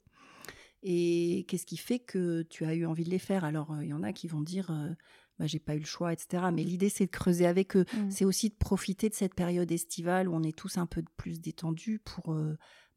Et 0.83 1.47
qu'est-ce 1.49 1.65
qui 1.65 1.79
fait 1.79 1.99
que 1.99 2.43
tu 2.43 2.67
as 2.67 2.75
eu 2.75 2.85
envie 2.85 3.05
de 3.05 3.09
les 3.09 3.19
faire? 3.19 3.45
Alors, 3.45 3.75
il 3.81 3.89
y 3.89 3.95
en 3.95 4.03
a 4.03 4.13
qui 4.13 4.29
vont 4.29 4.43
dire, 4.43 4.71
bah, 5.39 5.47
j'ai 5.47 5.59
pas 5.59 5.77
eu 5.77 5.79
le 5.79 5.87
choix, 5.87 6.13
etc. 6.13 6.43
Mais 6.53 6.63
l'idée, 6.63 6.91
c'est 6.91 7.07
de 7.07 7.11
creuser 7.11 7.47
avec 7.47 7.75
eux. 7.75 7.87
Mm. 7.95 8.11
C'est 8.11 8.27
aussi 8.27 8.51
de 8.51 8.55
profiter 8.55 9.09
de 9.09 9.15
cette 9.15 9.35
période 9.35 9.73
estivale 9.73 10.29
où 10.29 10.35
on 10.35 10.43
est 10.43 10.55
tous 10.55 10.77
un 10.77 10.85
peu 10.85 11.03
plus 11.17 11.41
détendus 11.41 12.01
pour, 12.01 12.39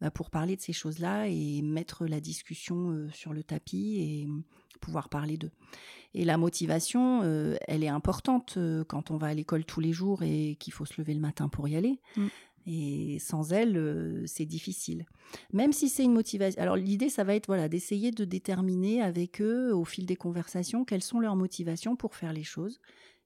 bah, 0.01 0.11
pour 0.11 0.31
parler 0.31 0.57
de 0.57 0.61
ces 0.61 0.73
choses-là 0.73 1.29
et 1.29 1.61
mettre 1.61 2.05
la 2.05 2.19
discussion 2.19 3.07
sur 3.13 3.31
le 3.31 3.41
tapis 3.41 3.95
et 4.01 4.27
pouvoir 4.79 5.09
parler 5.09 5.37
d'eux. 5.37 5.51
Et 6.13 6.25
la 6.25 6.37
motivation, 6.37 7.21
euh, 7.23 7.55
elle 7.67 7.83
est 7.83 7.89
importante 7.89 8.55
euh, 8.57 8.83
quand 8.83 9.11
on 9.11 9.17
va 9.17 9.27
à 9.27 9.33
l'école 9.33 9.63
tous 9.63 9.79
les 9.79 9.93
jours 9.93 10.23
et 10.23 10.57
qu'il 10.59 10.73
faut 10.73 10.85
se 10.85 10.99
lever 10.99 11.13
le 11.13 11.19
matin 11.19 11.49
pour 11.49 11.67
y 11.67 11.75
aller. 11.75 11.99
Mm. 12.17 12.27
Et 12.65 13.17
sans 13.19 13.53
elle, 13.53 13.77
euh, 13.77 14.23
c'est 14.25 14.45
difficile. 14.45 15.05
Même 15.53 15.71
si 15.71 15.87
c'est 15.87 16.03
une 16.03 16.13
motivation. 16.13 16.61
Alors 16.61 16.75
l'idée, 16.75 17.09
ça 17.09 17.23
va 17.23 17.35
être 17.35 17.47
voilà 17.47 17.69
d'essayer 17.69 18.11
de 18.11 18.25
déterminer 18.25 19.01
avec 19.01 19.41
eux 19.41 19.73
au 19.73 19.85
fil 19.85 20.05
des 20.05 20.15
conversations 20.15 20.83
quelles 20.83 21.03
sont 21.03 21.19
leurs 21.19 21.35
motivations 21.35 21.95
pour 21.95 22.15
faire 22.15 22.33
les 22.33 22.43
choses 22.43 22.79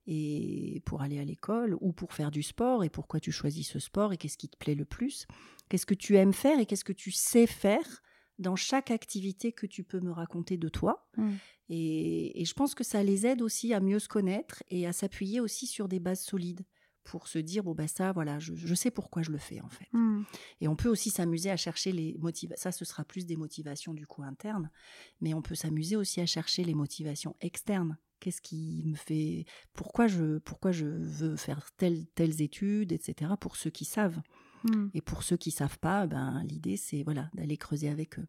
et 0.06 0.82
pour 0.86 1.02
aller 1.02 1.20
à 1.20 1.24
l'école 1.24 1.78
ou 1.80 1.94
pour 1.94 2.14
faire 2.14 2.32
du 2.32 2.44
sport 2.44 2.84
et 2.84 2.90
pourquoi 2.90 3.20
tu 3.20 3.32
choisis 3.32 3.68
ce 3.70 3.80
sport 3.80 4.12
et 4.12 4.18
qu'est-ce 4.18 4.38
qui 4.38 4.50
te 4.50 4.58
plaît 4.58 4.76
le 4.76 4.86
plus, 4.86 5.28
qu'est-ce 5.70 5.86
que 5.86 5.94
tu 5.94 6.18
aimes 6.18 6.34
faire 6.34 6.60
et 6.60 6.66
qu'est-ce 6.66 6.84
que 6.84 6.94
tu 6.94 7.12
sais 7.12 7.48
faire 7.48 8.02
dans 8.40 8.56
chaque 8.56 8.92
activité 8.92 9.52
que 9.52 9.66
tu 9.66 9.84
peux 9.84 10.00
me 10.00 10.12
raconter 10.12 10.58
de 10.58 10.70
toi. 10.70 11.08
Mm. 11.18 11.32
Et, 11.70 12.44
je 12.46 12.54
pense 12.54 12.76
que 12.76 12.84
ça 12.84 13.04
les 13.04 13.26
aide 13.26 13.42
aussi 13.42 13.74
à 13.74 13.80
mieux 13.80 14.00
se 14.00 14.08
connaître 14.08 14.64
et 14.70 14.86
à 14.86 14.94
s'appuyer 14.94 15.40
aussi 15.40 15.68
sur 15.68 15.88
des 15.88 16.00
bases 16.00 16.22
solides 16.22 16.66
pour 17.04 17.28
se 17.28 17.38
dire 17.38 17.64
bon 17.64 17.74
ben 17.74 17.88
ça 17.88 18.14
voilà 18.14 18.40
je, 18.40 18.76
sais 18.76 18.90
pourquoi 18.90 19.24
je 19.24 19.32
le 19.32 19.38
fais 19.38 19.60
en 19.60 19.68
fait 19.68 19.88
Mm. 19.92 20.24
et 20.62 20.70
on 20.70 20.78
peut 20.78 20.88
aussi 20.88 21.10
s'amuser 21.10 21.52
à 21.52 21.58
chercher 21.58 21.92
les 21.92 22.16
motivations 22.20 22.62
ça 22.62 22.72
ce 22.72 22.86
sera 22.86 23.04
plus 23.04 23.26
des 23.26 23.36
motivations 23.36 23.94
du 23.94 24.08
coup 24.08 24.24
internes 24.24 24.72
mais 25.20 25.34
on 25.34 25.42
peut 25.42 25.56
s'amuser 25.56 25.98
aussi 25.98 26.22
à 26.22 26.26
chercher 26.26 26.64
les 26.64 26.74
motivations 26.74 27.36
externes 27.42 27.98
qu'est-ce 28.22 28.42
qui 28.42 28.84
me 28.86 28.96
fait 28.96 29.46
pourquoi 29.74 30.08
je 30.08 30.38
pourquoi 30.38 30.72
je 30.72 30.86
veux 30.86 31.36
faire 31.36 31.70
telles 31.76 32.06
telles 32.16 32.42
études 32.42 32.94
etc 32.94 33.32
pour 33.38 33.58
ceux 33.58 33.70
qui 33.70 33.84
savent 33.84 34.22
Mm. 34.64 34.88
et 34.94 35.02
pour 35.02 35.24
ceux 35.24 35.38
qui 35.38 35.52
savent 35.52 35.80
pas 35.80 36.08
ben 36.08 36.44
l'idée 36.48 36.78
c'est 36.78 37.04
voilà 37.04 37.30
d'aller 37.34 37.58
creuser 37.58 37.90
avec 37.90 38.18
eux 38.20 38.28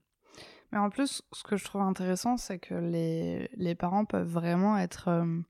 Mais 0.73 0.79
en 0.79 0.91
plus, 0.91 1.23
ce 1.33 1.43
que 1.45 1.57
je 1.57 1.65
trouve 1.65 1.83
intéressant, 1.83 2.37
c'est 2.37 2.59
que 2.59 2.75
les, 2.75 3.49
les 3.57 3.75
parents 3.77 4.05
peuvent 4.05 4.27
vraiment 4.29 4.77
être 4.77 5.07
euh, 5.07 5.41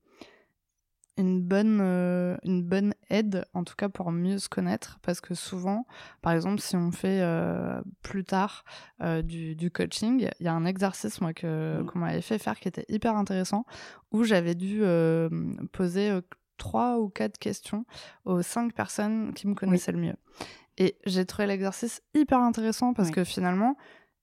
une, 1.17 1.41
bonne, 1.41 1.79
euh, 1.81 2.37
une 2.43 2.63
bonne 2.63 2.93
aide, 3.09 3.47
en 3.55 3.65
tout 3.65 3.75
cas 3.77 3.89
pour 3.89 4.11
mieux 4.13 4.39
se 4.39 4.49
connaître. 4.51 4.99
Parce 5.01 5.21
que 5.23 5.35
souvent, 5.35 5.87
par 6.21 6.33
exemple, 6.35 6.61
si 6.61 6.77
on 6.77 6.91
fait 6.91 7.21
euh, 7.23 7.81
plus 8.03 8.25
tard 8.25 8.65
euh, 9.01 9.23
du, 9.23 9.55
du 9.57 9.71
coaching, 9.71 10.29
il 10.41 10.45
y 10.45 10.49
a 10.49 10.53
un 10.53 10.67
exercice 10.67 11.21
moi, 11.23 11.33
que, 11.33 11.81
Mm. 11.81 11.87
qu'on 11.87 11.99
m'avait 12.01 12.21
fait 12.21 12.39
faire 12.39 12.59
qui 12.61 12.69
était 12.69 12.85
hyper 12.89 13.17
intéressant, 13.17 13.65
où 14.13 14.25
j'avais 14.25 14.55
dû 14.55 14.81
euh, 14.83 15.31
poser 15.73 16.11
euh, 16.11 16.21
trois 16.59 16.99
ou 16.99 17.09
quatre 17.09 17.39
questions 17.39 17.87
aux 18.25 18.43
cinq 18.43 18.75
personnes 18.75 19.33
qui 19.35 19.47
me 19.49 19.55
connaissaient 19.55 19.93
le 19.93 19.99
mieux. 20.01 20.17
Et 20.79 20.97
j'ai 21.07 21.25
trouvé 21.25 21.47
l'exercice 21.47 22.03
hyper 22.15 22.39
intéressant 22.41 22.95
parce 22.95 23.09
Oui. 23.09 23.15
que 23.15 23.25
finalement, 23.25 23.77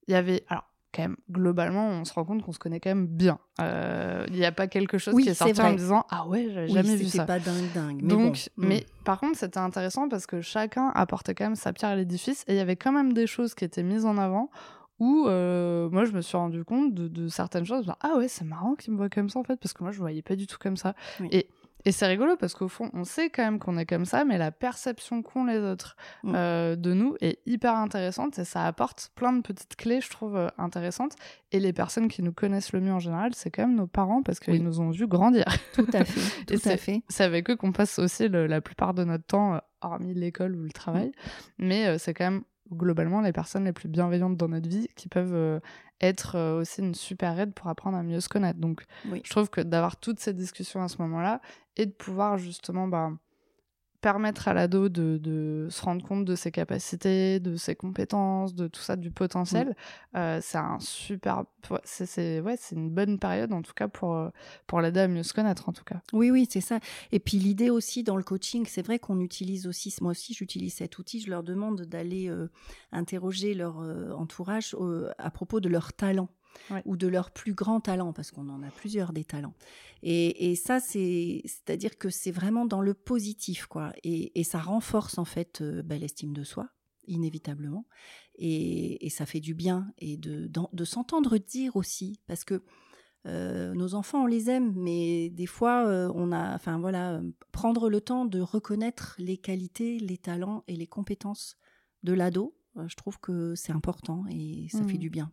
il 0.07 0.11
y 0.13 0.15
avait. 0.15 0.43
Alors, 0.49 0.65
quand 0.93 1.03
même, 1.03 1.15
globalement, 1.31 1.87
on 1.87 2.03
se 2.03 2.11
rend 2.13 2.25
compte 2.25 2.43
qu'on 2.43 2.51
se 2.51 2.59
connaît 2.59 2.81
quand 2.81 2.89
même 2.89 3.07
bien. 3.07 3.39
Euh, 3.61 4.25
Il 4.27 4.33
n'y 4.35 4.43
a 4.45 4.51
pas 4.51 4.67
quelque 4.67 4.97
chose 4.97 5.13
Oui, 5.13 5.23
qui 5.23 5.29
est 5.29 5.33
sorti 5.33 5.61
en 5.61 5.71
me 5.71 5.77
disant 5.77 6.05
Ah 6.09 6.27
ouais, 6.27 6.49
j'avais 6.51 6.67
Oui, 6.67 6.73
jamais 6.73 6.95
vu 6.97 7.05
ça. 7.05 7.23
pas 7.23 7.39
dingue 7.39 7.71
dingue 7.73 7.99
mais 8.01 8.09
Donc, 8.09 8.49
bon, 8.57 8.67
mais 8.67 8.85
par 9.05 9.19
contre, 9.21 9.37
c'était 9.37 9.59
intéressant 9.59 10.09
parce 10.09 10.25
que 10.25 10.41
chacun 10.41 10.89
apportait 10.93 11.33
quand 11.33 11.45
même 11.45 11.55
sa 11.55 11.71
pierre 11.71 11.91
à 11.91 11.95
l'édifice 11.95 12.43
et 12.47 12.53
il 12.53 12.57
y 12.57 12.59
avait 12.59 12.75
quand 12.75 12.91
même 12.91 13.13
des 13.13 13.25
choses 13.25 13.53
qui 13.55 13.63
étaient 13.63 13.83
mises 13.83 14.05
en 14.05 14.17
avant 14.17 14.49
où 14.99 15.27
euh, 15.27 15.89
moi 15.89 16.03
je 16.03 16.11
me 16.11 16.19
suis 16.21 16.35
rendu 16.37 16.63
compte 16.65 16.93
de, 16.93 17.07
de 17.07 17.27
certaines 17.29 17.65
choses. 17.65 17.85
Genre, 17.85 17.97
ah 18.01 18.17
ouais, 18.17 18.27
c'est 18.27 18.43
marrant 18.45 18.75
qu'il 18.75 18.91
me 18.91 18.97
voit 18.97 19.09
comme 19.09 19.29
ça 19.29 19.39
en 19.39 19.43
fait 19.45 19.55
parce 19.61 19.71
que 19.73 19.83
moi 19.83 19.91
je 19.93 19.97
ne 19.97 20.01
voyais 20.01 20.21
pas 20.21 20.35
du 20.35 20.45
tout 20.45 20.57
comme 20.59 20.75
ça. 20.77 20.93
Oui. 21.21 21.29
Et, 21.31 21.47
et 21.85 21.91
c'est 21.91 22.05
rigolo 22.07 22.35
parce 22.37 22.53
qu'au 22.53 22.67
fond, 22.67 22.89
on 22.93 23.03
sait 23.03 23.29
quand 23.29 23.43
même 23.43 23.59
qu'on 23.59 23.77
est 23.77 23.85
comme 23.85 24.05
ça, 24.05 24.23
mais 24.25 24.37
la 24.37 24.51
perception 24.51 25.21
qu'ont 25.21 25.45
les 25.45 25.57
autres 25.59 25.95
Mm. 26.23 26.33
euh, 26.35 26.75
de 26.75 26.93
nous 26.93 27.15
est 27.21 27.39
hyper 27.45 27.75
intéressante 27.75 28.37
et 28.39 28.45
ça 28.45 28.65
apporte 28.65 29.11
plein 29.15 29.33
de 29.33 29.41
petites 29.41 29.75
clés, 29.75 30.01
je 30.01 30.09
trouve, 30.09 30.35
euh, 30.35 30.47
intéressantes. 30.57 31.13
Et 31.51 31.59
les 31.59 31.73
personnes 31.73 32.07
qui 32.07 32.21
nous 32.23 32.33
connaissent 32.33 32.71
le 32.73 32.81
mieux 32.81 32.93
en 32.93 32.99
général, 32.99 33.33
c'est 33.33 33.49
quand 33.51 33.65
même 33.67 33.75
nos 33.75 33.87
parents 33.87 34.21
parce 34.23 34.39
qu'ils 34.39 34.53
Oui. 34.53 34.59
nous 34.61 34.79
ont 34.79 34.89
vus 34.91 35.07
grandir. 35.07 35.45
tout 35.73 35.87
à 35.93 36.05
fait 36.05 36.45
tout 36.45 36.69
à 36.69 36.77
fait 36.77 37.01
C'est 37.09 37.23
avec 37.23 37.49
eux 37.49 37.55
qu'on 37.55 37.71
passe 37.71 37.99
aussi 37.99 38.27
le- 38.29 38.47
la 38.47 38.61
plupart 38.61 38.93
de 38.93 39.03
notre 39.03 39.25
temps, 39.25 39.55
euh, 39.55 39.59
hormis 39.81 40.13
l'école 40.13 40.55
ou 40.55 40.63
le 40.63 40.71
travail. 40.71 41.07
Mm. 41.07 41.11
Mais 41.65 41.87
euh, 41.87 41.97
c'est 41.97 42.13
quand 42.13 42.25
même 42.25 42.43
globalement 42.71 43.19
les 43.19 43.33
personnes 43.33 43.65
les 43.65 43.73
plus 43.73 43.89
bienveillantes 43.89 44.37
dans 44.37 44.47
notre 44.47 44.69
vie 44.69 44.87
qui 44.95 45.09
peuvent 45.09 45.33
euh, 45.35 45.59
être 45.99 46.35
euh, 46.37 46.61
aussi 46.61 46.79
une 46.81 46.95
super 46.95 47.37
aide 47.37 47.53
pour 47.53 47.67
apprendre 47.67 47.97
à 47.97 48.03
mieux 48.03 48.21
se 48.21 48.29
connaître. 48.29 48.59
Donc 48.59 48.83
Oui. 49.11 49.21
je 49.25 49.29
trouve 49.29 49.49
que 49.49 49.59
d'avoir 49.59 49.97
toutes 49.97 50.19
ces 50.21 50.31
discussions 50.33 50.81
à 50.81 50.87
ce 50.87 50.97
moment-là 51.01 51.41
et 51.77 51.85
de 51.85 51.91
pouvoir 51.91 52.37
justement 52.37 52.87
bah, 52.87 53.11
permettre 54.01 54.47
à 54.47 54.53
l'ado 54.55 54.89
de, 54.89 55.19
de 55.19 55.67
se 55.69 55.81
rendre 55.83 56.03
compte 56.03 56.25
de 56.25 56.35
ses 56.35 56.51
capacités, 56.51 57.39
de 57.39 57.55
ses 57.55 57.75
compétences, 57.75 58.55
de 58.55 58.67
tout 58.67 58.81
ça, 58.81 58.95
du 58.95 59.11
potentiel, 59.11 59.75
euh, 60.15 60.39
c'est 60.41 60.57
un 60.57 60.79
super... 60.79 61.43
C'est 61.83 62.41
ouais, 62.41 62.55
c'est 62.57 62.75
une 62.75 62.89
bonne 62.89 63.19
période 63.19 63.53
en 63.53 63.61
tout 63.61 63.73
cas 63.73 63.87
pour, 63.87 64.15
euh, 64.15 64.29
pour 64.65 64.81
l'aider 64.81 65.01
à 65.01 65.07
mieux 65.07 65.21
se 65.21 65.33
connaître 65.33 65.69
en 65.69 65.71
tout 65.71 65.83
cas. 65.83 66.01
Oui, 66.13 66.31
oui, 66.31 66.47
c'est 66.49 66.61
ça. 66.61 66.79
Et 67.11 67.19
puis 67.19 67.37
l'idée 67.37 67.69
aussi 67.69 68.03
dans 68.03 68.17
le 68.17 68.23
coaching, 68.23 68.65
c'est 68.67 68.81
vrai 68.81 68.97
qu'on 68.97 69.19
utilise 69.19 69.67
aussi, 69.67 69.95
moi 70.01 70.11
aussi 70.11 70.33
j'utilise 70.33 70.73
cet 70.73 70.97
outil, 70.97 71.21
je 71.21 71.29
leur 71.29 71.43
demande 71.43 71.81
d'aller 71.81 72.27
euh, 72.27 72.49
interroger 72.91 73.53
leur 73.53 73.81
euh, 73.81 74.11
entourage 74.13 74.75
à 75.19 75.29
propos 75.29 75.59
de 75.59 75.69
leurs 75.69 75.93
talents. 75.93 76.29
Ouais. 76.69 76.81
ou 76.85 76.95
de 76.95 77.07
leurs 77.07 77.31
plus 77.31 77.53
grands 77.53 77.81
talents, 77.81 78.13
parce 78.13 78.31
qu'on 78.31 78.47
en 78.49 78.63
a 78.63 78.69
plusieurs 78.69 79.13
des 79.13 79.25
talents. 79.25 79.55
Et, 80.03 80.51
et 80.51 80.55
ça, 80.55 80.79
c'est, 80.79 81.41
c'est-à-dire 81.45 81.97
que 81.97 82.09
c'est 82.09 82.31
vraiment 82.31 82.65
dans 82.65 82.81
le 82.81 82.93
positif, 82.93 83.65
quoi. 83.65 83.91
Et, 84.03 84.39
et 84.39 84.43
ça 84.43 84.59
renforce 84.59 85.17
en 85.17 85.25
fait 85.25 85.61
euh, 85.61 85.81
bah, 85.81 85.97
l'estime 85.97 86.33
de 86.33 86.43
soi, 86.43 86.69
inévitablement. 87.07 87.85
Et, 88.35 89.05
et 89.05 89.09
ça 89.09 89.25
fait 89.25 89.39
du 89.41 89.53
bien 89.53 89.91
et 89.97 90.17
de, 90.17 90.49
de 90.49 90.85
s'entendre 90.85 91.37
dire 91.37 91.75
aussi, 91.75 92.21
parce 92.27 92.43
que 92.43 92.63
euh, 93.27 93.73
nos 93.73 93.93
enfants, 93.93 94.23
on 94.23 94.27
les 94.27 94.49
aime, 94.49 94.73
mais 94.75 95.29
des 95.29 95.45
fois, 95.45 95.85
euh, 95.85 96.11
on 96.15 96.31
a, 96.31 96.55
enfin 96.55 96.79
voilà, 96.79 97.15
euh, 97.15 97.31
prendre 97.51 97.89
le 97.89 98.01
temps 98.01 98.25
de 98.25 98.39
reconnaître 98.39 99.15
les 99.19 99.37
qualités, 99.37 99.99
les 99.99 100.17
talents 100.17 100.63
et 100.67 100.75
les 100.75 100.87
compétences 100.87 101.57
de 102.03 102.13
l'ado, 102.13 102.55
je 102.87 102.95
trouve 102.95 103.19
que 103.19 103.53
c'est 103.53 103.73
important 103.73 104.23
et 104.29 104.67
ça 104.71 104.83
fait 104.85 104.97
du 104.97 105.09
bien. 105.09 105.31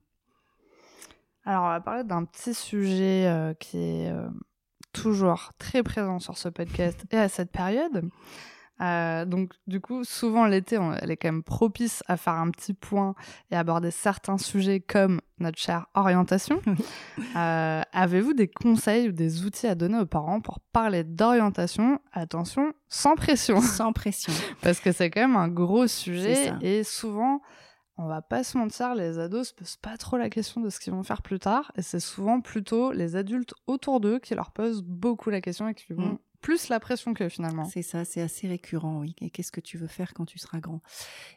Alors, 1.48 1.64
on 1.64 1.68
va 1.68 1.80
parler 1.80 2.04
d'un 2.04 2.24
petit 2.26 2.52
sujet 2.52 3.24
euh, 3.26 3.54
qui 3.54 3.78
est 3.78 4.10
euh, 4.10 4.28
toujours 4.92 5.52
très 5.58 5.82
présent 5.82 6.18
sur 6.18 6.36
ce 6.36 6.50
podcast 6.50 7.06
et 7.10 7.16
à 7.16 7.30
cette 7.30 7.50
période. 7.50 8.10
Euh, 8.82 9.24
donc, 9.24 9.54
du 9.66 9.80
coup, 9.80 10.04
souvent 10.04 10.44
l'été, 10.44 10.76
on- 10.76 10.92
elle 10.92 11.10
est 11.10 11.16
quand 11.16 11.32
même 11.32 11.42
propice 11.42 12.04
à 12.06 12.18
faire 12.18 12.34
un 12.34 12.50
petit 12.50 12.74
point 12.74 13.14
et 13.50 13.56
aborder 13.56 13.90
certains 13.90 14.36
sujets 14.36 14.80
comme 14.80 15.22
notre 15.38 15.58
chère 15.58 15.86
orientation. 15.94 16.60
Avez-vous 17.34 18.34
des 18.34 18.48
conseils 18.48 19.08
ou 19.08 19.12
des 19.12 19.44
outils 19.46 19.66
à 19.68 19.74
donner 19.74 19.98
aux 19.98 20.06
parents 20.06 20.40
pour 20.42 20.60
parler 20.60 21.02
d'orientation 21.02 21.98
Attention, 22.12 22.72
sans 22.88 23.14
pression, 23.14 23.62
Sans 23.62 23.94
pression. 23.94 24.32
parce 24.62 24.80
que 24.80 24.92
c'est 24.92 25.10
quand 25.10 25.22
même 25.22 25.36
un 25.36 25.48
gros 25.48 25.86
sujet 25.86 26.52
et 26.60 26.84
souvent 26.84 27.40
on 27.98 28.06
va 28.06 28.22
pas 28.22 28.44
se 28.44 28.56
mentir, 28.56 28.94
les 28.94 29.18
ados 29.18 29.48
se 29.48 29.54
posent 29.54 29.76
pas 29.76 29.96
trop 29.96 30.16
la 30.16 30.30
question 30.30 30.60
de 30.60 30.70
ce 30.70 30.78
qu'ils 30.78 30.92
vont 30.92 31.02
faire 31.02 31.20
plus 31.20 31.40
tard, 31.40 31.72
et 31.76 31.82
c'est 31.82 32.00
souvent 32.00 32.40
plutôt 32.40 32.92
les 32.92 33.16
adultes 33.16 33.54
autour 33.66 34.00
d'eux 34.00 34.20
qui 34.20 34.34
leur 34.34 34.52
posent 34.52 34.82
beaucoup 34.82 35.30
la 35.30 35.40
question 35.40 35.68
et 35.68 35.74
qui 35.74 35.92
vont 35.92 36.12
Mm. 36.12 36.18
plus 36.40 36.68
la 36.68 36.78
pression 36.78 37.14
que 37.14 37.28
finalement. 37.28 37.64
C'est 37.64 37.82
ça, 37.82 38.04
c'est 38.04 38.20
assez 38.20 38.46
récurrent, 38.46 39.00
oui. 39.00 39.16
Et 39.20 39.30
qu'est-ce 39.30 39.50
que 39.50 39.60
tu 39.60 39.76
veux 39.76 39.88
faire 39.88 40.14
quand 40.14 40.24
tu 40.24 40.38
seras 40.38 40.60
grand? 40.60 40.80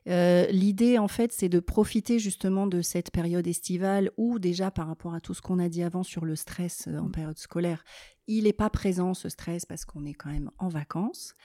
Euh, 0.07 0.45
L'idée, 0.51 0.99
en 0.99 1.07
fait, 1.07 1.33
c'est 1.33 1.49
de 1.49 1.59
profiter 1.59 2.19
justement 2.19 2.67
de 2.67 2.81
cette 2.81 3.09
période 3.09 3.47
estivale 3.47 4.11
où 4.17 4.37
déjà 4.37 4.69
par 4.69 4.87
rapport 4.87 5.15
à 5.15 5.19
tout 5.19 5.33
ce 5.33 5.41
qu'on 5.41 5.57
a 5.57 5.69
dit 5.69 5.81
avant 5.81 6.03
sur 6.03 6.25
le 6.25 6.35
stress 6.35 6.87
euh, 6.87 6.99
en 6.99 7.05
mmh. 7.05 7.11
période 7.11 7.37
scolaire, 7.39 7.83
il 8.27 8.43
n'est 8.43 8.53
pas 8.53 8.69
présent 8.69 9.15
ce 9.15 9.29
stress 9.29 9.65
parce 9.65 9.85
qu'on 9.85 10.05
est 10.05 10.13
quand 10.13 10.29
même 10.29 10.51
en 10.59 10.69
vacances. 10.69 11.35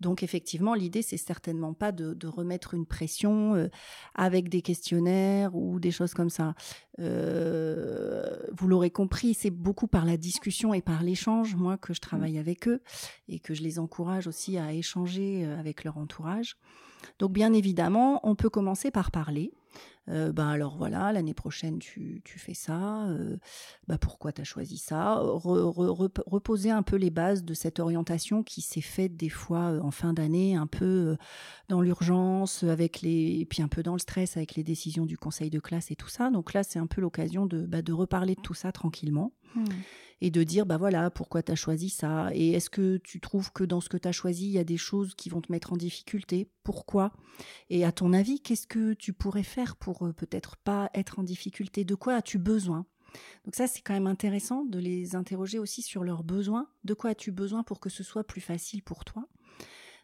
Donc 0.00 0.22
effectivement, 0.22 0.74
l'idée, 0.74 1.02
c'est 1.02 1.16
certainement 1.16 1.74
pas 1.74 1.92
de, 1.92 2.26
remettre 2.26 2.74
une 2.74 2.86
pression 2.86 3.54
euh, 3.54 3.68
avec 4.14 4.48
des 4.48 4.62
questionnaires 4.62 5.54
ou 5.54 5.80
des 5.80 5.90
choses 5.90 6.14
comme 6.14 6.30
ça. 6.30 6.54
Euh, 7.00 8.36
vous 8.52 8.68
l'aurez 8.68 8.90
compris, 8.90 9.34
c'est 9.34 9.50
beaucoup 9.50 9.86
par 9.86 10.04
la 10.04 10.16
discussion 10.16 10.74
et 10.74 10.82
par 10.82 11.02
l'échange, 11.02 11.54
moi, 11.56 11.76
que 11.76 11.94
je 11.94 12.00
travaille 12.00 12.36
mmh. 12.36 12.40
avec 12.40 12.68
eux 12.68 12.82
et 13.28 13.38
que 13.40 13.54
je 13.54 13.62
les 13.62 13.78
encourage 13.78 14.26
aussi 14.26 14.58
à 14.58 14.72
échanger 14.72 15.44
euh, 15.44 15.58
avec 15.58 15.84
leur 15.84 15.96
entourage. 15.96 16.56
Donc 17.18 17.32
bien 17.32 17.52
évidemment, 17.52 18.20
on 18.22 18.34
peut 18.34 18.50
commencer 18.50 18.90
par 18.90 19.10
parler. 19.10 19.52
Euh, 20.10 20.32
ben 20.32 20.48
alors 20.48 20.76
voilà, 20.76 21.12
l'année 21.12 21.34
prochaine 21.34 21.78
tu, 21.78 22.22
fais 22.24 22.54
ça, 22.54 23.06
euh, 23.08 23.36
ben 23.88 23.98
pourquoi 23.98 24.32
tu 24.32 24.40
as 24.40 24.44
choisi 24.44 24.78
ça, 24.78 25.16
reposer 25.18 26.70
un 26.70 26.82
peu 26.82 26.96
les 26.96 27.10
bases 27.10 27.44
de 27.44 27.52
cette 27.52 27.78
orientation 27.78 28.42
qui 28.42 28.62
s'est 28.62 28.80
faite 28.80 29.16
des 29.16 29.28
fois 29.28 29.72
euh, 29.72 29.80
en 29.80 29.90
fin 29.90 30.14
d'année, 30.14 30.56
un 30.56 30.66
peu 30.66 31.16
dans 31.68 31.82
l'urgence, 31.82 32.62
avec 32.62 33.02
les, 33.02 33.38
et 33.40 33.44
puis 33.44 33.60
un 33.60 33.68
peu 33.68 33.82
dans 33.82 33.92
le 33.92 33.98
stress 33.98 34.36
avec 34.36 34.54
les 34.54 34.64
décisions 34.64 35.04
du 35.04 35.18
conseil 35.18 35.50
de 35.50 35.60
classe 35.60 35.90
et 35.90 35.96
tout 35.96 36.08
ça. 36.08 36.30
Donc 36.30 36.54
là, 36.54 36.62
c'est 36.62 36.78
un 36.78 36.86
peu 36.86 37.00
l'occasion 37.00 37.44
de, 37.44 37.66
bah, 37.66 37.82
de 37.82 37.92
reparler 37.92 38.34
de 38.34 38.40
tout 38.40 38.54
ça 38.54 38.72
tranquillement. 38.72 39.32
Mmh 39.54 39.64
et 40.20 40.30
de 40.30 40.42
dire, 40.42 40.66
bah 40.66 40.76
voilà, 40.76 41.10
pourquoi 41.10 41.42
tu 41.42 41.52
as 41.52 41.56
choisi 41.56 41.90
ça 41.90 42.30
Et 42.32 42.52
est-ce 42.52 42.70
que 42.70 42.96
tu 42.98 43.20
trouves 43.20 43.52
que 43.52 43.64
dans 43.64 43.80
ce 43.80 43.88
que 43.88 43.96
tu 43.96 44.08
as 44.08 44.12
choisi, 44.12 44.46
il 44.46 44.52
y 44.52 44.58
a 44.58 44.64
des 44.64 44.76
choses 44.76 45.14
qui 45.14 45.28
vont 45.28 45.40
te 45.40 45.52
mettre 45.52 45.72
en 45.72 45.76
difficulté? 45.76 46.50
Pourquoi? 46.64 47.12
Et 47.70 47.84
à 47.84 47.92
ton 47.92 48.12
avis, 48.12 48.40
qu'est-ce 48.40 48.66
que 48.66 48.94
tu 48.94 49.12
pourrais 49.12 49.42
faire 49.42 49.76
pour 49.76 50.06
euh, 50.06 50.12
peut-être 50.12 50.56
pas 50.56 50.90
être 50.94 51.18
en 51.18 51.22
difficulté? 51.22 51.84
De 51.84 51.94
quoi 51.94 52.14
as-tu 52.14 52.38
besoin? 52.38 52.86
Donc 53.44 53.54
ça, 53.54 53.66
c'est 53.66 53.80
quand 53.80 53.94
même 53.94 54.06
intéressant 54.06 54.64
de 54.64 54.78
les 54.78 55.14
interroger 55.14 55.58
aussi 55.58 55.82
sur 55.82 56.04
leurs 56.04 56.24
besoins. 56.24 56.68
De 56.84 56.94
quoi 56.94 57.10
as-tu 57.10 57.32
besoin 57.32 57.62
pour 57.62 57.80
que 57.80 57.88
ce 57.88 58.02
soit 58.02 58.24
plus 58.24 58.40
facile 58.40 58.82
pour 58.82 59.04
toi? 59.04 59.26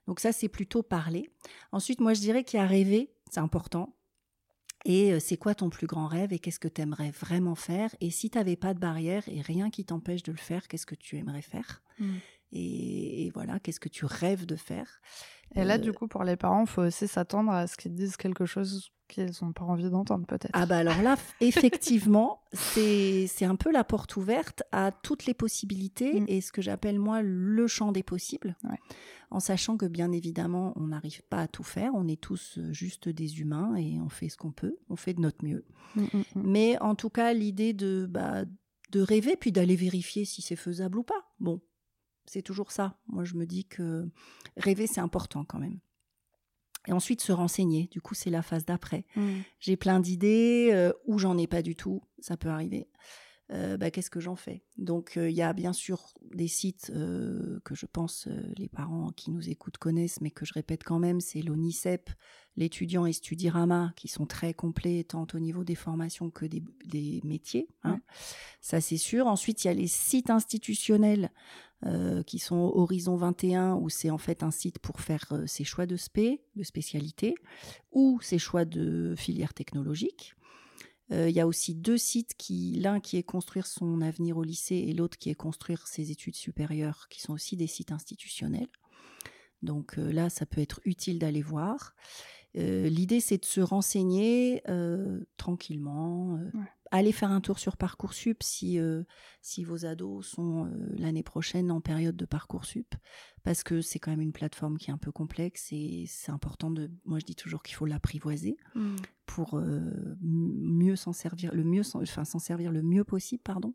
Donc 0.07 0.21
ça, 0.21 0.33
c'est 0.33 0.49
plutôt 0.49 0.83
parler. 0.83 1.31
Ensuite, 1.73 2.01
moi, 2.01 2.15
je 2.15 2.21
dirais 2.21 2.45
qu'il 2.45 2.59
y 2.59 2.63
a 2.63 2.67
rêver, 2.67 3.11
c'est 3.31 3.41
important. 3.41 3.97
Et 4.85 5.19
c'est 5.21 5.37
quoi 5.37 5.55
ton 5.55 5.71
plus 5.71 5.87
grand 5.87 6.07
rêve 6.07 6.33
et 6.33 6.39
qu'est-ce 6.39 6.61
que 6.61 6.69
tu 6.69 6.83
aimerais 6.83 7.11
vraiment 7.11 7.55
faire? 7.55 7.95
Et 8.01 8.11
si 8.11 8.29
tu 8.29 8.39
n'avais 8.39 8.57
pas 8.57 8.75
de 8.75 8.79
barrière 8.79 9.23
et 9.29 9.41
rien 9.41 9.71
qui 9.71 9.85
t'empêche 9.85 10.23
de 10.23 10.33
le 10.33 10.39
faire, 10.39 10.69
qu'est-ce 10.69 10.87
que 10.87 10.95
tu 10.95 11.17
aimerais 11.17 11.43
faire? 11.43 11.83
Mmh. 11.99 12.15
et, 12.53 13.31
voilà, 13.35 13.61
qu'est-ce 13.61 13.81
que 13.81 13.89
tu 13.89 14.05
rêves 14.05 14.47
de 14.47 14.57
faire? 14.57 15.01
Et 15.57 15.65
là, 15.65 15.79
du 15.79 15.93
coup, 15.93 16.09
pour 16.09 16.25
les 16.25 16.37
parents, 16.37 16.63
il 16.63 16.67
faut 16.67 16.83
aussi 16.83 17.09
s'attendre 17.09 17.53
à 17.53 17.67
ce 17.67 17.77
qu'ils 17.77 17.95
disent 17.95 18.17
quelque 18.17 18.47
chose 18.47 18.91
qu'ils 19.09 19.31
n'ont 19.43 19.53
pas 19.53 19.65
envie 19.65 19.91
d'entendre, 19.91 20.27
peut-être. 20.27 20.51
Ah 20.55 20.67
bah 20.67 20.79
alors 20.79 21.01
là, 21.03 21.17
effectivement, 21.41 22.43
c'est 22.53 23.29
un 23.43 23.57
peu 23.57 23.71
la 23.71 23.85
porte 23.85 24.17
ouverte 24.17 24.63
à 24.73 24.93
toutes 24.93 25.27
les 25.27 25.35
possibilités 25.35 26.21
mmh. 26.21 26.25
et 26.29 26.41
ce 26.41 26.53
que 26.53 26.63
j'appelle 26.63 26.99
moi 26.99 27.21
le 27.23 27.67
champ 27.67 27.93
des 27.93 28.03
possibles. 28.03 28.57
Ouais 28.65 28.79
en 29.35 29.41
sachant 29.41 29.77
que 29.77 29.87
bien 29.87 30.13
évidemment, 30.13 30.73
on 30.77 30.87
n'arrive 30.87 31.23
pas 31.23 31.41
à 31.41 31.49
tout 31.49 31.65
faire, 31.65 31.91
on 31.95 32.07
est 32.07 32.21
tous 32.21 32.59
euh, 32.59 32.73
juste 32.73 33.09
des 33.09 33.41
humains 33.41 33.75
et 33.75 34.01
on 34.01 34.09
fait 34.09 34.29
ce 34.29 34.37
qu'on 34.37 34.53
peut, 34.53 34.77
on 34.89 34.97
fait 34.97 35.13
de 35.13 35.21
notre 35.21 35.45
mieux. 35.45 35.65
Mmh, 35.97 36.03
mmh. 36.03 36.23
Mais 36.37 36.79
en 36.81 36.95
tout 36.95 37.11
cas, 37.11 37.33
l'idée 37.33 37.73
de, 37.73 38.07
bah, 38.09 38.45
de 38.93 39.01
rêver 39.01 39.37
puis 39.37 39.51
d'aller 39.51 39.75
vérifier 39.75 40.25
si 40.25 40.41
c'est 40.41 40.57
faisable 40.57 40.99
ou 40.99 41.03
pas. 41.03 41.33
Bon, 41.41 41.61
c'est 42.27 42.43
toujours 42.43 42.73
ça. 42.73 42.99
Moi, 43.07 43.25
je 43.25 43.35
me 43.35 43.47
dis 43.47 43.65
que 43.65 44.09
rêver, 44.57 44.87
c'est 44.87 45.01
important 45.01 45.45
quand 45.45 45.59
même. 45.59 45.79
Et 46.87 46.93
ensuite, 46.93 47.21
se 47.23 47.33
renseigner. 47.33 47.89
Du 47.91 48.01
coup, 48.01 48.15
c'est 48.15 48.31
la 48.31 48.43
phase 48.43 48.65
d'après. 48.65 49.07
J'ai 49.59 49.77
plein 49.77 50.01
d'idées 50.01 50.71
euh, 50.73 50.93
ou 51.07 51.19
j'en 51.19 51.39
ai 51.39 51.47
pas 51.47 51.63
du 51.63 51.77
tout. 51.77 52.03
Ça 52.19 52.37
peut 52.37 52.49
arriver. 52.51 52.89
Euh, 53.51 53.77
bah, 53.77 53.91
qu'est-ce 53.91 54.11
que 54.11 54.21
j'en 54.21 54.37
fais? 54.37 54.63
Donc 54.79 55.19
euh, 55.19 55.29
il 55.29 55.37
y 55.37 55.43
a 55.43 55.53
bien 55.53 55.75
sûr 55.75 56.15
des 56.35 56.49
sites 56.49 56.91
euh, 56.95 57.61
que 57.65 57.75
je 57.75 57.85
pense 57.85 58.27
les 58.57 58.69
parents 58.69 59.11
qui 59.11 59.31
nous 59.31 59.51
écoutent 59.51 59.77
connaissent, 59.77 60.23
mais 60.23 60.31
que 60.31 60.47
je 60.47 60.55
répète 60.55 60.83
quand 60.83 60.99
même, 60.99 61.21
c'est 61.21 61.43
l'ONICEP, 61.43 62.09
l'étudiant 62.57 63.05
et 63.05 63.13
Studirama, 63.13 63.93
qui 63.97 64.09
sont 64.09 64.25
très 64.25 64.55
complets 64.55 65.05
tant 65.05 65.27
au 65.35 65.39
niveau 65.39 65.63
des 65.63 65.75
formations 65.75 66.31
que 66.31 66.47
des, 66.47 66.63
métiers. 67.25 67.69
Hein. 67.83 68.01
Ça 68.63 68.81
c'est 68.81 68.97
sûr. 68.97 69.27
Ensuite 69.27 69.65
il 69.65 69.67
y 69.67 69.71
a 69.71 69.75
les 69.75 69.89
sites 69.89 70.31
institutionnels 70.31 71.31
qui 72.27 72.39
sont 72.39 72.73
Horizon 72.75 73.15
21, 73.17 73.75
où 73.75 73.91
c'est 73.91 74.09
en 74.09 74.17
fait 74.17 74.43
un 74.43 74.51
site 74.51 74.79
pour 74.79 75.01
faire 75.01 75.43
ses 75.45 75.65
choix 75.65 75.85
de 75.85 75.97
spé, 75.97 76.41
de 76.57 76.63
spécialité, 76.63 77.35
ou 77.93 78.19
ses 78.23 78.39
choix 78.39 78.65
de 78.65 79.15
filière 79.19 79.53
technologique. 79.53 80.35
Euh, 81.13 81.29
il 81.29 81.35
y 81.35 81.41
a 81.41 81.47
aussi 81.47 81.75
deux 81.75 81.99
sites 81.99 82.35
qui, 82.37 82.79
l'un 82.81 83.01
qui 83.01 83.17
est 83.17 83.23
construire 83.23 83.67
son 83.67 84.01
avenir 84.01 84.37
au 84.37 84.43
lycée 84.43 84.77
et 84.77 84.95
l'autre 84.95 85.19
qui 85.19 85.31
est 85.31 85.35
construire 85.35 85.87
ses 85.87 86.11
études 86.11 86.37
supérieures, 86.37 87.09
qui 87.11 87.21
sont 87.21 87.33
aussi 87.33 87.57
des 87.57 87.67
sites 87.67 87.93
institutionnels. 87.93 88.69
Donc 89.63 89.99
euh, 89.99 90.13
là, 90.13 90.31
ça 90.31 90.47
peut 90.47 90.61
être 90.61 90.81
utile 90.85 91.19
d'aller 91.19 91.43
voir. 91.43 91.95
Euh, 92.57 92.89
l'idée, 92.89 93.21
c'est 93.21 93.39
de 93.39 93.45
se 93.45 93.61
renseigner 93.61 94.63
tranquillement, 95.37 96.39
allez 96.95 97.13
faire 97.13 97.31
un 97.31 97.41
tour 97.41 97.59
sur 97.59 97.77
Parcoursup 97.77 98.43
si, 98.43 98.79
euh, 98.79 99.03
si 99.43 99.65
vos 99.65 99.85
ados 99.85 100.27
sont 100.27 100.67
euh, 100.67 100.71
l'année 100.97 101.23
prochaine 101.23 101.71
en 101.71 101.81
période 101.81 102.17
de 102.17 102.25
Parcoursup, 102.25 102.95
parce 103.43 103.63
que 103.63 103.81
c'est 103.81 103.99
quand 103.99 104.13
même 104.13 104.21
une 104.21 104.33
plateforme 104.33 104.79
qui 104.79 104.91
est 104.91 104.93
un 104.93 104.99
peu 104.99 105.11
complexe 105.11 105.69
et 105.73 106.05
c'est 106.07 106.31
important 106.31 106.71
de. 106.71 106.91
Moi, 107.05 107.19
je 107.19 107.25
dis 107.25 107.35
toujours 107.35 107.63
qu'il 107.63 107.75
faut 107.75 107.87
l'apprivoiser 107.87 108.57
mmh. 108.75 108.97
pour 109.27 109.59
euh, 109.59 110.17
mieux 110.23 110.97
s'en 110.97 111.13
servir, 111.13 111.53
le 111.55 111.65
mieux, 111.65 111.83
enfin 111.95 112.25
s'en 112.25 112.39
servir 112.39 112.71
le 112.71 112.83
mieux 112.83 113.05
possible, 113.05 113.43
pardon. 113.43 113.75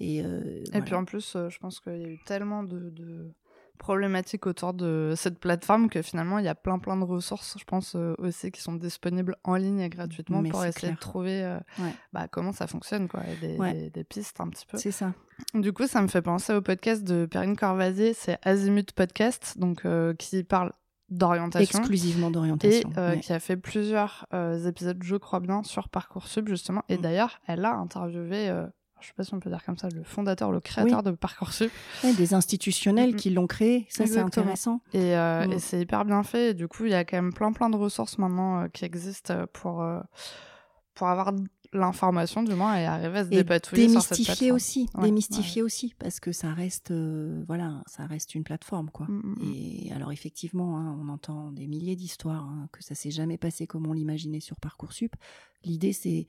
Et, 0.00 0.18
et 0.18 0.80
puis 0.84 0.94
en 0.94 1.04
plus, 1.04 1.36
je 1.36 1.58
pense 1.58 1.78
qu'il 1.78 1.92
y 1.92 2.04
a 2.04 2.08
eu 2.08 2.18
tellement 2.26 2.64
de 2.64 3.32
problématique 3.78 4.46
autour 4.46 4.74
de 4.74 5.14
cette 5.16 5.38
plateforme 5.38 5.88
que 5.88 6.02
finalement 6.02 6.38
il 6.38 6.44
y 6.44 6.48
a 6.48 6.54
plein 6.54 6.78
plein 6.78 6.96
de 6.96 7.04
ressources 7.04 7.56
je 7.58 7.64
pense 7.64 7.94
euh, 7.96 8.14
aussi 8.18 8.50
qui 8.50 8.60
sont 8.60 8.74
disponibles 8.74 9.36
en 9.44 9.56
ligne 9.56 9.80
et 9.80 9.88
gratuitement 9.88 10.42
pour 10.42 10.64
essayer 10.64 10.92
de 10.92 10.98
trouver 10.98 11.42
euh, 11.42 11.58
bah, 12.12 12.28
comment 12.28 12.52
ça 12.52 12.66
fonctionne 12.66 13.08
quoi 13.08 13.22
et 13.26 13.90
des, 13.90 14.04
pistes 14.04 14.40
un 14.40 14.48
petit 14.48 14.66
peu. 14.66 14.78
C'est 14.78 14.90
ça. 14.90 15.14
Du 15.54 15.72
coup 15.72 15.86
ça 15.86 16.02
me 16.02 16.08
fait 16.08 16.22
penser 16.22 16.52
au 16.52 16.62
podcast 16.62 17.02
de 17.04 17.26
Perrine 17.26 17.56
Corvazier 17.56 18.14
c'est 18.14 18.38
Azimut 18.42 18.92
Podcast 18.92 19.58
donc 19.58 19.84
euh, 19.84 20.14
qui 20.14 20.44
parle 20.44 20.72
d'orientation. 21.08 21.80
Exclusivement 21.80 22.30
d'orientation 22.30 22.90
et 23.12 23.20
qui 23.20 23.32
a 23.32 23.40
fait 23.40 23.56
plusieurs 23.56 24.26
épisodes 24.66 24.98
je 25.02 25.16
crois 25.16 25.40
bien 25.40 25.62
sur 25.62 25.88
parcoursup 25.88 26.48
justement. 26.48 26.84
Et 26.88 26.96
mm. 26.96 27.00
d'ailleurs 27.00 27.40
elle 27.46 27.64
a 27.64 27.74
interviewé 27.74 28.50
je 29.02 29.08
sais 29.08 29.14
pas 29.14 29.24
si 29.24 29.34
on 29.34 29.40
peut 29.40 29.50
dire 29.50 29.64
comme 29.64 29.76
ça, 29.76 29.88
le 29.88 30.02
fondateur, 30.04 30.52
le 30.52 30.60
créateur 30.60 31.02
de 31.02 31.10
Parcoursup. 31.10 31.70
des 32.16 32.34
institutionnels 32.34 33.16
qui 33.16 33.30
l'ont 33.30 33.46
créé, 33.46 33.86
ça 33.88 34.06
c'est 34.06 34.18
intéressant. 34.18 34.80
Euh, 34.94 35.46
mm. 35.46 35.52
Et, 35.52 35.58
c'est 35.58 35.80
hyper 35.80 36.04
bien 36.04 36.22
fait. 36.22 36.50
Et 36.50 36.54
du 36.54 36.68
coup, 36.68 36.84
il 36.84 36.92
y 36.92 36.94
a 36.94 37.04
quand 37.04 37.16
même 37.16 37.32
plein 37.32 37.52
plein 37.52 37.68
de 37.68 37.76
ressources 37.76 38.18
maintenant 38.18 38.62
euh, 38.62 38.68
qui 38.68 38.84
existent 38.84 39.46
pour, 39.52 39.82
euh, 39.82 40.00
pour 40.94 41.08
avoir 41.08 41.32
l'information 41.72 42.42
du 42.42 42.54
moins 42.54 42.76
et 42.76 42.84
arriver 42.84 43.18
à 43.18 43.24
se 43.24 43.30
dépatouiller 43.30 43.86
démystifier 43.86 44.24
sur 44.24 44.36
cette 44.36 44.52
aussi. 44.52 44.86
Démystifier 45.00 45.62
aussi 45.62 45.94
parce 45.98 46.20
que 46.20 46.30
ça 46.30 46.52
reste 46.52 46.92
voilà 47.46 47.82
ça 47.86 48.04
reste 48.04 48.34
une 48.34 48.44
plateforme 48.44 48.90
quoi. 48.90 49.06
Mm, 49.08 49.36
et 49.42 49.92
alors 49.92 50.12
effectivement 50.12 50.76
hein, 50.76 50.98
on 51.00 51.08
entend 51.08 51.50
des 51.50 51.66
milliers 51.66 51.96
d'histoires 51.96 52.44
hein, 52.44 52.68
que 52.72 52.84
ça 52.84 52.94
s'est 52.94 53.10
jamais 53.10 53.38
passé 53.38 53.66
comme 53.66 53.86
on 53.86 53.94
l'imaginait 53.94 54.40
sur 54.40 54.56
parcoursup. 54.56 55.16
L'idée 55.64 55.94
c'est 55.94 56.26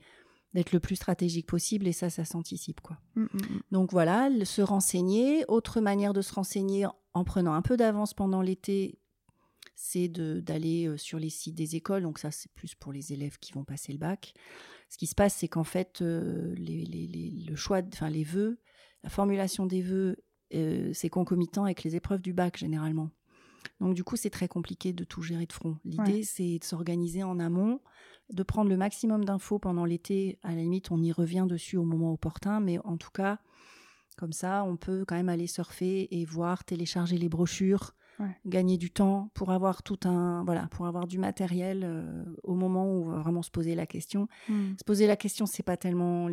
d'être 0.54 0.72
le 0.72 0.80
plus 0.80 0.96
stratégique 0.96 1.46
possible 1.46 1.86
et 1.86 1.92
ça, 1.92 2.10
ça 2.10 2.24
s'anticipe 2.24 2.80
quoi. 2.80 2.98
Mm, 3.16 3.22
mm, 3.22 3.26
mm. 3.26 3.60
Donc 3.72 3.92
voilà, 3.92 4.30
se 4.44 4.62
renseigner. 4.62 5.44
Autre 5.48 5.80
manière 5.80 6.12
de 6.12 6.22
se 6.22 6.32
renseigner 6.32 6.86
en 7.12 7.24
prenant 7.24 7.54
un 7.54 7.62
peu 7.62 7.76
d'avance 7.76 8.14
pendant 8.14 8.40
l'été, 8.40 8.98
c'est 9.74 10.08
d'aller 10.08 10.86
euh, 10.86 10.96
sur 10.96 11.18
les 11.18 11.30
sites 11.30 11.54
des 11.54 11.76
écoles. 11.76 12.02
Donc 12.02 12.18
ça, 12.18 12.30
c'est 12.30 12.50
plus 12.52 12.74
pour 12.74 12.92
les 12.92 13.12
élèves 13.12 13.38
qui 13.38 13.52
vont 13.52 13.64
passer 13.64 13.92
le 13.92 13.98
bac. 13.98 14.34
Ce 14.88 14.98
qui 14.98 15.06
se 15.06 15.14
passe, 15.14 15.34
c'est 15.34 15.48
qu'en 15.48 15.64
fait, 15.64 16.02
euh, 16.02 16.54
le 16.56 17.56
choix, 17.56 17.80
enfin 17.92 18.08
les 18.08 18.24
vœux, 18.24 18.60
la 19.02 19.10
formulation 19.10 19.66
des 19.66 19.82
vœux, 19.82 20.16
euh, 20.54 20.90
c'est 20.92 21.08
concomitant 21.08 21.64
avec 21.64 21.82
les 21.82 21.96
épreuves 21.96 22.22
du 22.22 22.32
bac 22.32 22.56
généralement. 22.56 23.10
Donc 23.80 23.94
du 23.94 24.04
coup, 24.04 24.16
c'est 24.16 24.30
très 24.30 24.48
compliqué 24.48 24.92
de 24.92 25.04
tout 25.04 25.22
gérer 25.22 25.46
de 25.46 25.52
front. 25.52 25.76
L'idée, 25.84 26.22
c'est 26.22 26.58
de 26.58 26.64
s'organiser 26.64 27.22
en 27.22 27.38
amont 27.38 27.80
de 28.32 28.42
prendre 28.42 28.70
le 28.70 28.76
maximum 28.76 29.24
d'infos 29.24 29.58
pendant 29.58 29.84
l'été. 29.84 30.38
À 30.42 30.50
la 30.50 30.62
limite, 30.62 30.90
on 30.90 31.02
y 31.02 31.12
revient 31.12 31.46
dessus 31.48 31.76
au 31.76 31.84
moment 31.84 32.12
opportun, 32.12 32.60
mais 32.60 32.78
en 32.84 32.96
tout 32.96 33.10
cas, 33.10 33.38
comme 34.16 34.32
ça, 34.32 34.64
on 34.64 34.76
peut 34.76 35.04
quand 35.06 35.16
même 35.16 35.28
aller 35.28 35.46
surfer 35.46 36.08
et 36.10 36.24
voir, 36.24 36.64
télécharger 36.64 37.18
les 37.18 37.28
brochures, 37.28 37.94
gagner 38.46 38.78
du 38.78 38.90
temps 38.90 39.30
pour 39.34 39.50
avoir 39.50 39.82
tout 39.82 39.98
un, 40.04 40.44
voilà, 40.44 40.68
pour 40.68 40.86
avoir 40.86 41.06
du 41.06 41.18
matériel 41.18 41.82
euh, 41.84 42.24
au 42.44 42.54
moment 42.54 42.86
où 42.86 43.06
on 43.06 43.10
va 43.10 43.18
vraiment 43.18 43.42
se 43.42 43.50
poser 43.50 43.74
la 43.74 43.86
question. 43.86 44.28
Hmm. 44.48 44.74
Se 44.78 44.84
poser 44.84 45.08
la 45.08 45.16
question, 45.16 45.46
c'est 45.46 45.64
pas 45.64 45.76
tellement 45.76 46.28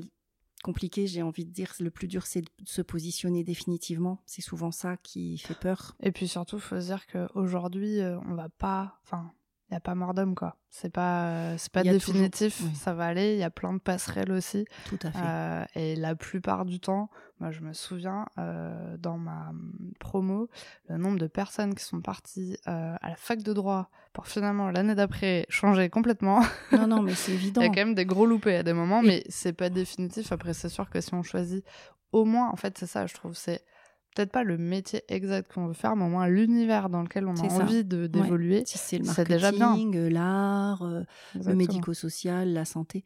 compliqué, 0.61 1.07
j'ai 1.07 1.21
envie 1.21 1.45
de 1.45 1.51
dire. 1.51 1.73
Le 1.79 1.91
plus 1.91 2.07
dur, 2.07 2.25
c'est 2.25 2.41
de 2.41 2.49
se 2.65 2.81
positionner 2.81 3.43
définitivement. 3.43 4.21
C'est 4.25 4.41
souvent 4.41 4.71
ça 4.71 4.97
qui 4.97 5.37
fait 5.37 5.59
peur. 5.59 5.95
Et 6.01 6.11
puis 6.11 6.27
surtout, 6.27 6.59
faut 6.59 6.79
se 6.79 6.85
dire 6.85 7.05
qu'aujourd'hui, 7.07 7.99
on 8.27 8.35
va 8.35 8.49
pas. 8.49 8.99
Enfin, 9.03 9.31
il 9.71 9.75
n'y 9.75 9.77
a 9.77 9.81
pas 9.81 9.95
mort 9.95 10.13
d'homme, 10.13 10.35
quoi. 10.35 10.57
C'est 10.69 10.91
pas, 10.91 11.27
euh, 11.27 11.55
c'est 11.57 11.71
pas 11.71 11.83
définitif, 11.83 12.61
ça 12.75 12.93
va 12.93 13.05
aller. 13.05 13.33
Il 13.33 13.39
y 13.39 13.43
a 13.43 13.49
plein 13.49 13.71
de 13.71 13.79
passerelles 13.79 14.33
aussi. 14.33 14.65
Tout 14.85 14.99
à 15.03 15.11
fait. 15.11 15.19
Euh, 15.23 15.63
et 15.75 15.95
la 15.95 16.13
plupart 16.13 16.65
du 16.65 16.81
temps, 16.81 17.09
moi, 17.39 17.51
je 17.51 17.61
me 17.61 17.71
souviens, 17.71 18.25
euh, 18.37 18.97
dans 18.97 19.17
ma 19.17 19.53
mm, 19.53 19.93
promo, 19.97 20.49
le 20.89 20.97
nombre 20.97 21.17
de 21.17 21.27
personnes 21.27 21.73
qui 21.73 21.85
sont 21.85 22.01
parties 22.01 22.57
à 22.65 22.97
la 23.01 23.15
fac 23.15 23.43
de 23.43 23.53
droit 23.53 23.89
pour 24.11 24.27
finalement, 24.27 24.71
l'année 24.71 24.93
d'après, 24.95 25.45
changer 25.47 25.89
complètement. 25.89 26.41
Non, 26.73 26.87
non, 26.87 27.01
mais 27.01 27.15
c'est 27.15 27.31
évident. 27.31 27.61
il 27.63 27.65
y 27.65 27.67
a 27.67 27.69
quand 27.69 27.85
même 27.85 27.95
des 27.95 28.05
gros 28.05 28.25
loupés 28.25 28.57
à 28.57 28.63
des 28.63 28.73
moments, 28.73 29.01
mais 29.01 29.23
c'est 29.29 29.53
pas 29.53 29.69
définitif. 29.69 30.33
Après, 30.33 30.53
c'est 30.53 30.67
sûr 30.67 30.89
que 30.89 30.99
si 30.99 31.13
on 31.13 31.23
choisit 31.23 31.63
au 32.11 32.25
moins, 32.25 32.49
en 32.49 32.57
fait, 32.57 32.77
c'est 32.77 32.87
ça, 32.87 33.07
je 33.07 33.13
trouve, 33.13 33.35
c'est 33.35 33.63
peut-être 34.13 34.31
pas 34.31 34.43
le 34.43 34.57
métier 34.57 35.03
exact 35.07 35.53
qu'on 35.53 35.67
veut 35.67 35.73
faire, 35.73 35.95
mais 35.95 36.05
au 36.05 36.09
moins 36.09 36.27
l'univers 36.27 36.89
dans 36.89 37.01
lequel 37.01 37.27
on 37.27 37.35
a 37.35 37.41
envie 37.41 37.83
d'évoluer. 37.83 38.63
Si 38.65 38.77
c'est 38.77 38.97
le 38.97 39.05
marketing, 39.05 39.95
euh, 39.95 40.09
l'art, 40.09 40.83
euh, 40.83 41.03
le 41.35 41.55
médico-social, 41.55 42.51
la 42.53 42.65
santé. 42.65 43.03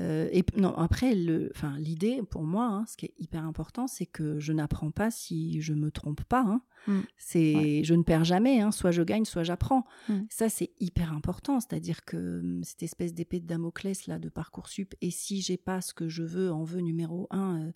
Euh, 0.00 0.28
et 0.32 0.44
non, 0.56 0.74
après, 0.76 1.14
l'idée 1.14 2.20
pour 2.28 2.42
moi, 2.44 2.66
hein, 2.66 2.84
ce 2.86 2.96
qui 2.96 3.06
est 3.06 3.14
hyper 3.18 3.44
important, 3.44 3.86
c'est 3.86 4.06
que 4.06 4.38
je 4.38 4.52
n'apprends 4.52 4.90
pas 4.90 5.10
si 5.10 5.60
je 5.60 5.72
me 5.72 5.90
trompe 5.90 6.24
pas. 6.24 6.44
Hein. 6.46 6.62
Mmh. 6.86 7.00
C'est, 7.16 7.84
je 7.84 7.94
ne 7.94 8.02
perds 8.02 8.24
jamais. 8.24 8.60
Hein. 8.60 8.70
Soit 8.70 8.90
je 8.90 9.02
gagne, 9.02 9.24
soit 9.24 9.44
j'apprends. 9.44 9.84
Mmh. 10.08 10.20
Ça, 10.28 10.48
c'est 10.48 10.70
hyper 10.80 11.12
important. 11.12 11.60
C'est-à-dire 11.60 12.04
que 12.04 12.40
hum, 12.40 12.64
cette 12.64 12.82
espèce 12.82 13.14
d'épée 13.14 13.40
de 13.40 13.46
Damoclès 13.46 14.06
là 14.06 14.18
de 14.18 14.28
parcoursup. 14.28 14.94
Et 15.00 15.10
si 15.10 15.40
j'ai 15.40 15.56
pas 15.56 15.80
ce 15.80 15.94
que 15.94 16.08
je 16.08 16.22
veux 16.22 16.52
en 16.52 16.64
vœu 16.64 16.80
numéro 16.80 17.28
un, 17.30 17.70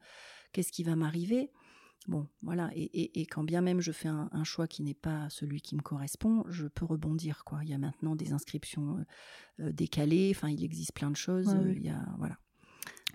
qu'est-ce 0.52 0.72
qui 0.72 0.82
va 0.82 0.96
m'arriver? 0.96 1.50
Bon, 2.06 2.26
voilà, 2.42 2.70
et, 2.74 3.26
quand 3.26 3.44
bien 3.44 3.60
même 3.60 3.80
je 3.80 3.92
fais 3.92 4.08
un, 4.08 4.44
choix 4.44 4.66
qui 4.66 4.82
n'est 4.82 4.94
pas 4.94 5.28
celui 5.28 5.60
qui 5.60 5.76
me 5.76 5.82
correspond, 5.82 6.44
je 6.48 6.66
peux 6.66 6.86
rebondir, 6.86 7.44
quoi. 7.44 7.60
Il 7.62 7.68
y 7.68 7.74
a 7.74 7.78
maintenant 7.78 8.16
des 8.16 8.32
inscriptions 8.32 8.96
euh, 8.96 9.64
euh, 9.64 9.72
décalées, 9.72 10.32
enfin, 10.34 10.48
il 10.48 10.64
existe 10.64 10.94
plein 10.94 11.10
de 11.10 11.16
choses, 11.16 11.54
euh, 11.54 11.74
il 11.76 11.84
y 11.84 11.90
a, 11.90 12.02
voilà. 12.18 12.38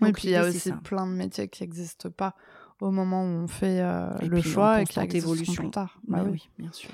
Oui, 0.00 0.12
puis 0.12 0.28
il 0.28 0.30
y 0.30 0.36
a 0.36 0.46
aussi 0.46 0.70
plein 0.84 1.06
de 1.06 1.12
métiers 1.12 1.48
qui 1.48 1.62
n'existent 1.62 2.10
pas 2.10 2.36
au 2.80 2.90
moment 2.90 3.24
où 3.24 3.44
on 3.44 3.48
fait 3.48 3.82
le 4.22 4.42
choix 4.42 4.82
et 4.82 4.84
qui 4.84 5.00
existent 5.00 5.54
plus 5.54 5.70
tard. 5.70 6.00
Bah, 6.06 6.22
bah 6.22 6.30
oui, 6.30 6.48
bien 6.58 6.72
sûr. 6.72 6.90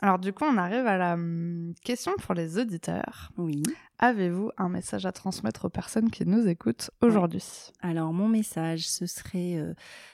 Alors 0.00 0.18
du 0.18 0.32
coup, 0.32 0.44
on 0.44 0.56
arrive 0.56 0.86
à 0.86 0.98
la 0.98 1.14
hum, 1.14 1.72
question 1.84 2.12
pour 2.20 2.34
les 2.34 2.58
auditeurs. 2.58 3.30
Oui. 3.38 3.62
Avez-vous 4.00 4.50
un 4.58 4.68
message 4.68 5.06
à 5.06 5.12
transmettre 5.12 5.66
aux 5.66 5.70
personnes 5.70 6.10
qui 6.10 6.26
nous 6.26 6.48
écoutent 6.48 6.90
aujourd'hui? 7.00 7.44
Alors 7.80 8.12
mon 8.12 8.28
message, 8.28 8.88
ce 8.88 9.06
serait 9.06 9.56
euh, 9.56 9.72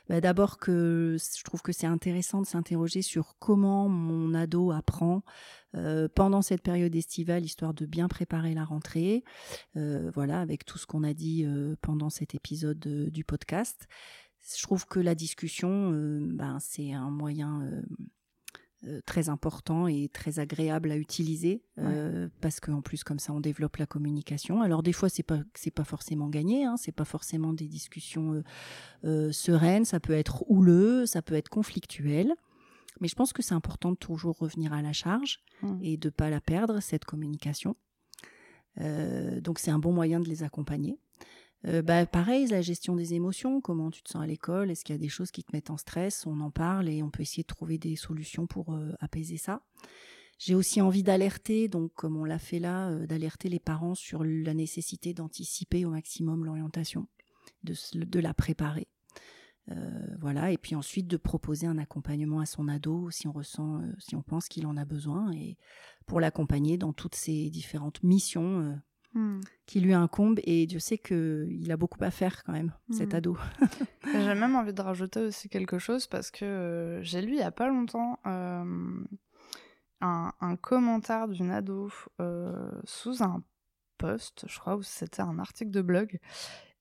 bah, 0.08 0.20
d'abord 0.20 0.58
que 0.58 1.16
je 1.18 1.42
trouve 1.44 1.62
que 1.62 1.72
c'est 1.72 1.86
intéressant 1.86 2.42
de 2.42 2.46
s'interroger 2.46 3.00
sur 3.00 3.36
comment 3.38 3.88
mon 3.88 4.34
ado 4.34 4.70
apprend 4.70 5.22
euh, 5.74 6.08
pendant 6.14 6.42
cette 6.42 6.62
période 6.62 6.94
estivale, 6.94 7.44
histoire 7.44 7.72
de 7.72 7.86
bien 7.86 8.06
préparer 8.06 8.52
la 8.52 8.64
rentrée. 8.64 9.24
Euh, 9.76 10.10
voilà, 10.14 10.40
avec 10.40 10.66
tout 10.66 10.76
ce 10.76 10.86
qu'on 10.86 11.04
a 11.04 11.14
dit 11.14 11.46
pendant 11.80 12.10
cet 12.10 12.34
épisode 12.34 12.78
du 12.78 13.24
podcast. 13.24 13.88
Je 14.56 14.62
trouve 14.62 14.86
que 14.86 15.00
la 15.00 15.14
discussion, 15.14 15.90
ben, 15.90 16.58
c'est 16.60 16.92
un 16.92 17.10
moyen 17.10 17.82
euh, 18.86 19.02
très 19.04 19.28
important 19.28 19.86
et 19.88 20.08
très 20.08 20.38
agréable 20.38 20.90
à 20.90 20.96
utiliser 20.96 21.62
euh, 21.76 22.30
parce 22.40 22.60
qu'en 22.60 22.80
plus 22.80 23.04
comme 23.04 23.18
ça 23.18 23.30
on 23.30 23.40
développe 23.40 23.76
la 23.76 23.84
communication. 23.84 24.62
Alors 24.62 24.82
des 24.82 24.94
fois 24.94 25.10
c'est 25.10 25.22
pas 25.22 25.40
c'est 25.54 25.70
pas 25.70 25.84
forcément 25.84 26.30
gagné, 26.30 26.64
hein, 26.64 26.76
c'est 26.78 26.90
pas 26.90 27.04
forcément 27.04 27.52
des 27.52 27.68
discussions 27.68 28.42
euh, 29.04 29.32
sereines, 29.32 29.84
ça 29.84 30.00
peut 30.00 30.14
être 30.14 30.44
houleux, 30.48 31.04
ça 31.04 31.20
peut 31.20 31.34
être 31.34 31.50
conflictuel. 31.50 32.34
Mais 33.02 33.08
je 33.08 33.14
pense 33.14 33.34
que 33.34 33.42
c'est 33.42 33.52
important 33.52 33.90
de 33.90 33.96
toujours 33.96 34.38
revenir 34.38 34.72
à 34.72 34.80
la 34.80 34.94
charge 34.94 35.40
mmh. 35.60 35.78
et 35.82 35.96
de 35.98 36.08
pas 36.08 36.30
la 36.30 36.40
perdre 36.40 36.80
cette 36.80 37.04
communication. 37.04 37.76
donc 38.78 39.58
c'est 39.58 39.70
un 39.70 39.78
bon 39.78 39.92
moyen 39.92 40.20
de 40.20 40.28
les 40.28 40.42
accompagner. 40.42 40.98
Euh, 41.66 41.82
bah, 41.82 42.06
pareil, 42.06 42.46
la 42.46 42.62
gestion 42.62 42.96
des 42.96 43.14
émotions, 43.14 43.60
comment 43.60 43.90
tu 43.90 44.02
te 44.02 44.10
sens 44.10 44.22
à 44.22 44.26
l'école, 44.26 44.70
est-ce 44.70 44.84
qu'il 44.84 44.94
y 44.94 44.98
a 44.98 45.00
des 45.00 45.08
choses 45.08 45.30
qui 45.30 45.44
te 45.44 45.54
mettent 45.54 45.70
en 45.70 45.76
stress, 45.76 46.26
on 46.26 46.40
en 46.40 46.50
parle 46.50 46.88
et 46.88 47.02
on 47.02 47.10
peut 47.10 47.22
essayer 47.22 47.42
de 47.42 47.48
trouver 47.48 47.76
des 47.76 47.96
solutions 47.96 48.46
pour 48.46 48.72
euh, 48.72 48.92
apaiser 49.00 49.36
ça. 49.36 49.62
J'ai 50.38 50.54
aussi 50.54 50.80
envie 50.80 51.02
d'alerter, 51.02 51.68
donc 51.68 51.92
comme 51.92 52.16
on 52.16 52.24
l'a 52.24 52.38
fait 52.38 52.60
là, 52.60 52.88
euh, 52.88 53.06
d'alerter 53.06 53.50
les 53.50 53.58
parents 53.58 53.94
sur 53.94 54.24
la 54.24 54.54
nécessité 54.54 55.12
d'anticiper 55.12 55.84
au 55.84 55.90
maximum 55.90 56.46
l'orientation, 56.46 57.08
de, 57.62 57.74
de, 57.94 58.20
la 58.20 58.32
préparer. 58.32 58.88
voilà, 60.18 60.50
et 60.50 60.58
puis 60.58 60.74
ensuite 60.74 61.06
de 61.08 61.18
proposer 61.18 61.66
un 61.66 61.76
accompagnement 61.76 62.40
à 62.40 62.46
son 62.46 62.68
ado 62.68 63.10
si 63.10 63.28
on 63.28 63.32
ressent, 63.32 63.82
si 63.98 64.16
on 64.16 64.22
pense 64.22 64.48
qu'il 64.48 64.66
en 64.66 64.78
a 64.78 64.86
besoin, 64.86 65.30
et 65.32 65.58
pour 66.06 66.20
l'accompagner 66.20 66.78
dans 66.78 66.94
toutes 66.94 67.14
ses 67.14 67.50
différentes 67.50 68.02
missions 68.02 68.80
Hmm. 69.12 69.40
qui 69.66 69.80
lui 69.80 69.92
incombe 69.92 70.38
et 70.44 70.66
Dieu 70.66 70.78
sait 70.78 70.96
qu'il 70.96 71.68
a 71.72 71.76
beaucoup 71.76 71.98
à 72.04 72.12
faire 72.12 72.44
quand 72.44 72.52
même, 72.52 72.72
cet 72.92 73.12
hmm. 73.12 73.16
ado. 73.16 73.36
J'ai 74.04 74.34
même 74.34 74.54
envie 74.54 74.72
de 74.72 74.80
rajouter 74.80 75.18
aussi 75.18 75.48
quelque 75.48 75.80
chose 75.80 76.06
parce 76.06 76.30
que 76.30 76.44
euh, 76.44 77.02
j'ai 77.02 77.20
lu 77.20 77.32
il 77.32 77.38
y 77.38 77.42
a 77.42 77.50
pas 77.50 77.66
longtemps 77.66 78.20
euh, 78.26 79.04
un, 80.00 80.56
commentaire 80.62 81.26
d'une 81.26 81.50
ado 81.50 81.90
euh, 82.20 82.70
sous 82.84 83.24
un 83.24 83.42
post, 83.98 84.44
je 84.46 84.60
crois, 84.60 84.76
où 84.76 84.82
c'était 84.84 85.22
un 85.22 85.40
article 85.40 85.72
de 85.72 85.82
blog. 85.82 86.20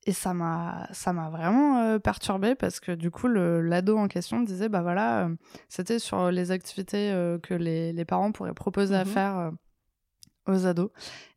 Et 0.06 0.13
ça 0.13 0.36
m'a, 0.36 0.88
ça 0.92 1.12
m'a 1.12 1.32
vraiment 1.32 2.00
perturbée 2.00 2.54
parce 2.54 2.80
que 2.80 2.92
du 2.92 3.10
coup, 3.10 3.28
l'ado 3.28 3.98
en 3.98 4.08
question 4.08 4.42
disait, 4.42 4.70
bah 4.70 4.84
voilà, 4.84 5.30
c'était 5.68 6.00
sur 6.00 6.30
les 6.30 6.52
activités 6.52 7.12
que 7.42 7.56
les, 7.56 7.92
les, 7.92 8.06
parents 8.06 8.32
pourraient 8.32 8.54
proposer 8.54 8.96
à 8.96 9.04
mhm. 9.04 9.12
faire 9.12 9.52
aux 10.51 10.65
ados. 10.65 10.91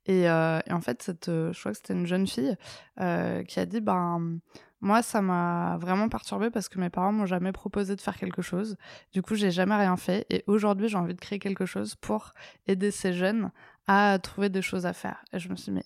Euh, 0.08 0.60
et, 0.66 0.72
en 0.72 0.80
fait, 0.80 1.02
cette, 1.02 1.28
euh, 1.28 1.52
je 1.52 1.60
crois 1.60 1.72
que 1.72 1.78
c'était 1.78 1.94
une 1.94 2.06
jeune 2.06 2.26
fille 2.26 2.56
euh, 3.00 3.42
qui 3.44 3.60
a 3.60 3.66
dit 3.66 3.80
ben 3.80 4.38
moi 4.80 5.00
ça 5.00 5.22
m'a 5.22 5.78
vraiment 5.80 6.08
perturbée 6.08 6.50
parce 6.50 6.68
que 6.68 6.80
mes 6.80 6.90
parents 6.90 7.12
m'ont 7.12 7.26
jamais 7.26 7.52
proposé 7.52 7.94
de 7.94 8.00
faire 8.00 8.16
quelque 8.16 8.42
chose. 8.42 8.76
Du 9.12 9.22
coup, 9.22 9.34
j'ai 9.36 9.50
jamais 9.52 9.76
rien 9.76 9.96
fait 9.96 10.26
et 10.28 10.42
aujourd'hui, 10.48 10.88
j'ai 10.88 10.96
envie 10.96 11.14
de 11.14 11.20
créer 11.20 11.38
quelque 11.38 11.66
chose 11.66 11.94
pour 11.94 12.34
aider 12.66 12.90
ces 12.90 13.12
jeunes 13.12 13.52
à 13.86 14.18
trouver 14.20 14.48
des 14.48 14.62
choses 14.62 14.86
à 14.86 14.92
faire. 14.92 15.24
Et 15.32 15.38
je 15.38 15.48
me 15.48 15.56
suis 15.56 15.72
dit 15.72 15.78
mais 15.78 15.84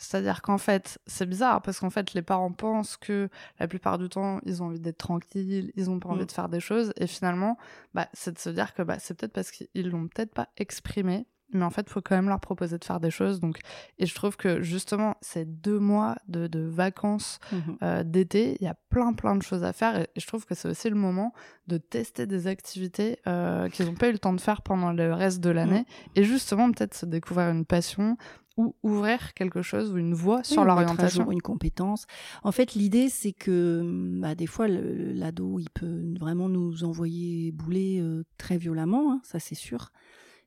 c'est-à-dire 0.00 0.42
qu'en 0.42 0.58
fait, 0.58 1.00
c'est 1.06 1.26
bizarre 1.26 1.60
parce 1.60 1.80
qu'en 1.80 1.90
fait, 1.90 2.14
les 2.14 2.22
parents 2.22 2.52
pensent 2.52 2.96
que 2.96 3.28
la 3.58 3.66
plupart 3.66 3.98
du 3.98 4.08
temps, 4.08 4.40
ils 4.44 4.62
ont 4.62 4.66
envie 4.66 4.78
d'être 4.78 4.98
tranquilles, 4.98 5.72
ils 5.74 5.90
ont 5.90 5.98
pas 5.98 6.10
envie 6.10 6.22
mm. 6.22 6.26
de 6.26 6.32
faire 6.32 6.48
des 6.48 6.60
choses. 6.60 6.92
Et 6.96 7.08
finalement, 7.08 7.58
bah, 7.94 8.08
c'est 8.12 8.32
de 8.32 8.38
se 8.38 8.50
dire 8.50 8.74
que 8.74 8.82
bah, 8.82 8.98
c'est 9.00 9.14
peut-être 9.14 9.32
parce 9.32 9.50
qu'ils 9.50 9.90
l'ont 9.90 10.06
peut-être 10.06 10.32
pas 10.32 10.48
exprimé 10.56 11.26
mais 11.52 11.64
en 11.64 11.70
fait, 11.70 11.82
il 11.86 11.90
faut 11.90 12.00
quand 12.00 12.14
même 12.16 12.28
leur 12.28 12.40
proposer 12.40 12.78
de 12.78 12.84
faire 12.84 13.00
des 13.00 13.10
choses. 13.10 13.40
Donc, 13.40 13.58
et 13.98 14.06
je 14.06 14.14
trouve 14.14 14.36
que 14.36 14.60
justement, 14.62 15.16
ces 15.20 15.44
deux 15.44 15.78
mois 15.78 16.16
de, 16.28 16.46
de 16.46 16.60
vacances 16.60 17.38
mhm. 17.52 17.78
euh, 17.82 18.02
d'été, 18.04 18.56
il 18.60 18.64
y 18.64 18.68
a 18.68 18.74
plein, 18.90 19.12
plein 19.14 19.34
de 19.34 19.42
choses 19.42 19.64
à 19.64 19.72
faire. 19.72 19.98
Et, 20.00 20.08
je 20.16 20.26
trouve 20.26 20.44
que 20.44 20.54
c'est 20.54 20.68
aussi 20.68 20.90
le 20.90 20.96
moment 20.96 21.32
de 21.66 21.78
tester 21.78 22.26
des 22.26 22.46
activités 22.46 23.18
euh, 23.26 23.68
qu'ils 23.68 23.86
n'ont 23.86 23.94
pas 23.94 24.08
eu 24.08 24.12
le 24.12 24.18
temps 24.18 24.34
de 24.34 24.40
faire 24.40 24.62
pendant 24.62 24.92
le 24.92 25.12
reste 25.14 25.40
de 25.40 25.50
l'année. 25.50 25.80
Mhm. 25.80 26.12
Et 26.16 26.24
justement, 26.24 26.70
peut-être 26.70 26.94
se 26.94 27.06
découvrir 27.06 27.48
une 27.48 27.64
passion 27.64 28.16
ou 28.58 28.74
ouvrir 28.82 29.34
quelque 29.34 29.62
chose 29.62 29.92
ou 29.92 29.98
une 29.98 30.14
voie 30.14 30.42
sur 30.42 30.64
l'orientation. 30.64 31.30
Une 31.30 31.40
compétence. 31.40 32.06
En 32.42 32.52
fait, 32.52 32.74
l'idée, 32.74 33.08
c'est 33.08 33.32
que 33.32 33.82
bah, 34.20 34.34
des 34.34 34.46
fois, 34.46 34.66
l'ado, 34.68 35.58
il 35.60 35.70
peut 35.70 36.14
vraiment 36.18 36.48
nous 36.48 36.82
envoyer 36.84 37.52
bouler 37.52 38.00
euh, 38.00 38.24
très 38.36 38.58
violemment, 38.58 39.12
hein, 39.12 39.20
ça 39.22 39.38
c'est 39.38 39.54
sûr. 39.54 39.92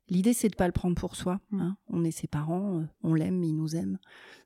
L'idée, 0.10 0.34
c'est 0.34 0.50
de 0.50 0.56
pas 0.56 0.68
le 0.68 0.74
prendre 0.74 0.96
pour 0.96 1.16
soi. 1.16 1.40
Mm. 1.52 1.62
Hein. 1.62 1.78
On 1.88 2.04
est 2.04 2.12
ses 2.12 2.28
parents, 2.28 2.80
euh, 2.80 2.86
on 3.04 3.14
l'aime, 3.14 3.44
il 3.44 3.56
nous 3.56 3.76
aime. 3.76 3.98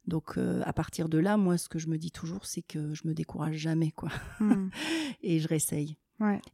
Donc, 0.08 0.38
euh, 0.38 0.62
à 0.66 0.74
partir 0.74 1.10
de 1.10 1.18
là, 1.18 1.38
moi, 1.38 1.58
ce 1.58 1.70
que 1.70 1.80
je 1.80 1.88
me 1.88 1.98
dis 1.98 2.12
toujours, 2.12 2.46
c'est 2.46 2.62
que 2.62 2.94
je 2.94 3.08
me 3.08 3.14
décourage 3.14 3.56
jamais, 3.56 3.92
quoi. 3.92 4.10
Mm. 4.40 4.70
et 5.22 5.40
je 5.40 5.48
réessaye. 5.48 5.98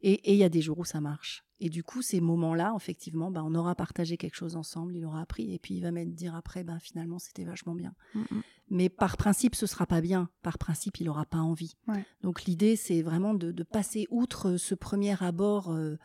Et 0.01 0.33
il 0.33 0.37
y 0.37 0.43
a 0.43 0.49
des 0.49 0.61
jours 0.61 0.79
où 0.79 0.85
ça 0.85 1.01
marche. 1.01 1.43
Et 1.59 1.69
du 1.69 1.83
coup, 1.83 2.01
ces 2.01 2.21
moments-là, 2.21 2.73
effectivement, 2.75 3.29
bah, 3.29 3.43
on 3.45 3.53
aura 3.53 3.75
partagé 3.75 4.17
quelque 4.17 4.35
chose 4.35 4.55
ensemble, 4.55 4.95
il 4.95 5.05
aura 5.05 5.21
appris, 5.21 5.53
et 5.53 5.59
puis 5.59 5.75
il 5.75 5.81
va 5.81 5.91
me 5.91 6.03
dire 6.05 6.35
après, 6.35 6.63
bah, 6.63 6.79
finalement, 6.79 7.19
c'était 7.19 7.43
vachement 7.43 7.75
bien. 7.75 7.93
Mm, 8.15 8.23
Mais 8.71 8.89
par 8.89 9.17
principe, 9.17 9.53
ce 9.53 9.67
sera 9.67 9.85
pas 9.85 10.01
bien. 10.01 10.29
Par 10.41 10.57
principe, 10.57 10.99
il 10.99 11.09
aura 11.09 11.25
pas 11.25 11.37
envie. 11.37 11.75
Donc 12.21 12.45
l'idée, 12.45 12.75
c'est 12.75 13.03
vraiment 13.03 13.35
de, 13.35 13.63
passer 13.63 14.07
outre 14.09 14.57
ce 14.57 14.73
premier 14.73 15.21
abord. 15.21 15.71
Euh, 15.71 15.97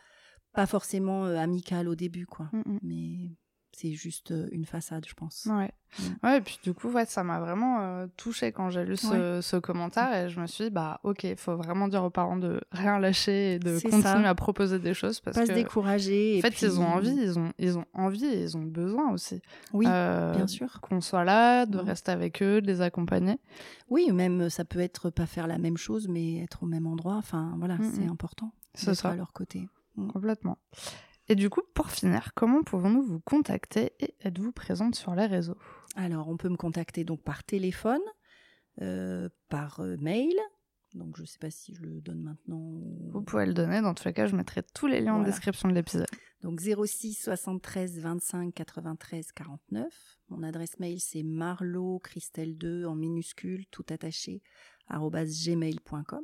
pas 0.57 0.65
forcément 0.65 1.25
euh, 1.25 1.37
amical 1.37 1.87
au 1.87 1.93
début, 1.93 2.25
quoi. 2.25 2.49
Mm, 2.51 2.57
mm. 2.65 2.79
Mais 2.81 3.35
c'est 3.73 3.91
juste 3.91 4.31
euh, 4.31 4.47
une 4.51 4.65
façade, 4.65 5.05
je 5.07 5.13
pense. 5.13 5.45
Ouais. 5.47 5.71
Mm. 5.99 6.03
Ouais, 6.25 6.37
et 6.39 6.41
puis 6.41 6.57
du 6.63 6.73
coup, 6.73 6.89
ouais, 6.89 7.05
ça 7.05 7.23
m'a 7.23 7.39
vraiment 7.39 7.79
euh, 7.81 8.07
touchée 8.17 8.51
quand 8.51 8.71
j'ai 8.71 8.83
lu 8.83 8.97
ce, 8.97 9.39
ce 9.39 9.55
commentaire 9.57 10.11
et 10.15 10.29
je 10.29 10.39
me 10.39 10.47
suis 10.47 10.63
dit, 10.63 10.69
bah 10.71 10.99
ok, 11.03 11.25
il 11.25 11.35
faut 11.37 11.55
vraiment 11.55 11.87
dire 11.87 12.03
aux 12.03 12.09
parents 12.09 12.37
de 12.37 12.59
rien 12.71 12.97
lâcher 12.97 13.53
et 13.53 13.59
de 13.59 13.79
continuer 13.79 14.01
ça. 14.01 14.17
à 14.27 14.33
proposer 14.33 14.79
des 14.79 14.95
choses 14.95 15.19
parce 15.19 15.35
Pas 15.37 15.43
que 15.43 15.49
se 15.49 15.53
décourager. 15.53 16.39
en 16.39 16.41
fait, 16.41 16.49
puis- 16.49 16.65
ils 16.65 16.79
ont 16.79 16.87
envie, 16.87 17.15
ils 17.15 17.37
ont, 17.37 17.53
ils 17.59 17.77
ont 17.77 17.85
envie 17.93 18.25
et 18.25 18.41
ils 18.41 18.57
ont 18.57 18.63
besoin 18.63 19.11
aussi. 19.11 19.39
Oui, 19.73 19.85
Euh, 19.87 20.33
bien 20.33 20.47
sûr. 20.47 20.81
Qu'on 20.81 20.99
soit 20.99 21.23
là, 21.23 21.67
de 21.67 21.77
rester 21.77 22.11
avec 22.11 22.41
eux, 22.41 22.61
de 22.61 22.65
les 22.65 22.81
accompagner. 22.81 23.37
Oui, 23.91 24.11
même 24.11 24.49
ça 24.49 24.65
peut 24.65 24.79
être 24.79 25.11
pas 25.11 25.27
faire 25.27 25.45
la 25.45 25.59
même 25.59 25.77
chose, 25.77 26.07
mais 26.07 26.37
être 26.41 26.63
au 26.63 26.65
même 26.65 26.87
endroit. 26.87 27.15
Enfin, 27.17 27.53
voilà, 27.59 27.75
Mm, 27.75 27.91
c'est 27.93 28.07
important 28.07 28.51
C'est 28.73 28.95
ça. 28.95 29.09
à 29.11 29.15
leur 29.15 29.33
côté. 29.33 29.67
Complètement. 30.13 30.57
Et 31.29 31.35
du 31.35 31.49
coup, 31.49 31.61
pour 31.73 31.89
finir, 31.91 32.31
comment 32.35 32.63
pouvons-nous 32.63 33.03
vous 33.03 33.19
contacter 33.19 33.93
et 33.99 34.15
êtes-vous 34.21 34.51
présente 34.53 34.95
sur 34.95 35.13
les 35.15 35.25
réseaux? 35.25 35.57
Alors, 35.95 36.29
on 36.29 36.37
peut 36.37 36.49
me 36.49 36.55
contacter 36.55 37.03
donc 37.03 37.21
par 37.23 37.43
téléphone, 37.43 37.99
euh, 38.81 39.27
par 39.49 39.79
euh, 39.81 39.97
mail. 39.99 40.33
Donc, 40.93 41.17
je 41.17 41.25
sais 41.25 41.37
pas 41.39 41.49
si 41.49 41.75
je 41.75 41.81
le 41.81 41.99
donne 41.99 42.21
maintenant. 42.21 42.59
ou- 42.61 43.09
Vous 43.11 43.21
pouvez 43.21 43.45
le 43.45 43.53
donner, 43.53 43.81
dans 43.81 43.93
tous 43.93 44.05
les 44.05 44.13
cas, 44.13 44.25
je 44.25 44.35
mettrai 44.37 44.63
tous 44.73 44.87
les 44.87 45.01
liens 45.01 45.15
en 45.15 45.23
description 45.23 45.67
de 45.67 45.73
l'épisode. 45.73 46.07
Donc 46.43 46.61
06 46.61 47.13
73 47.23 47.99
25 47.99 48.53
93 48.53 49.31
49. 49.33 50.19
Mon 50.29 50.43
adresse 50.43 50.77
mail 50.79 50.99
c'est 51.01 51.23
marlo 51.23 51.97
christelle 51.99 52.55
2 52.57 52.85
en 52.85 52.93
minuscule 52.95 53.65
tout 53.71 53.83
attaché 53.89 54.43
gmail.com. 54.87 56.21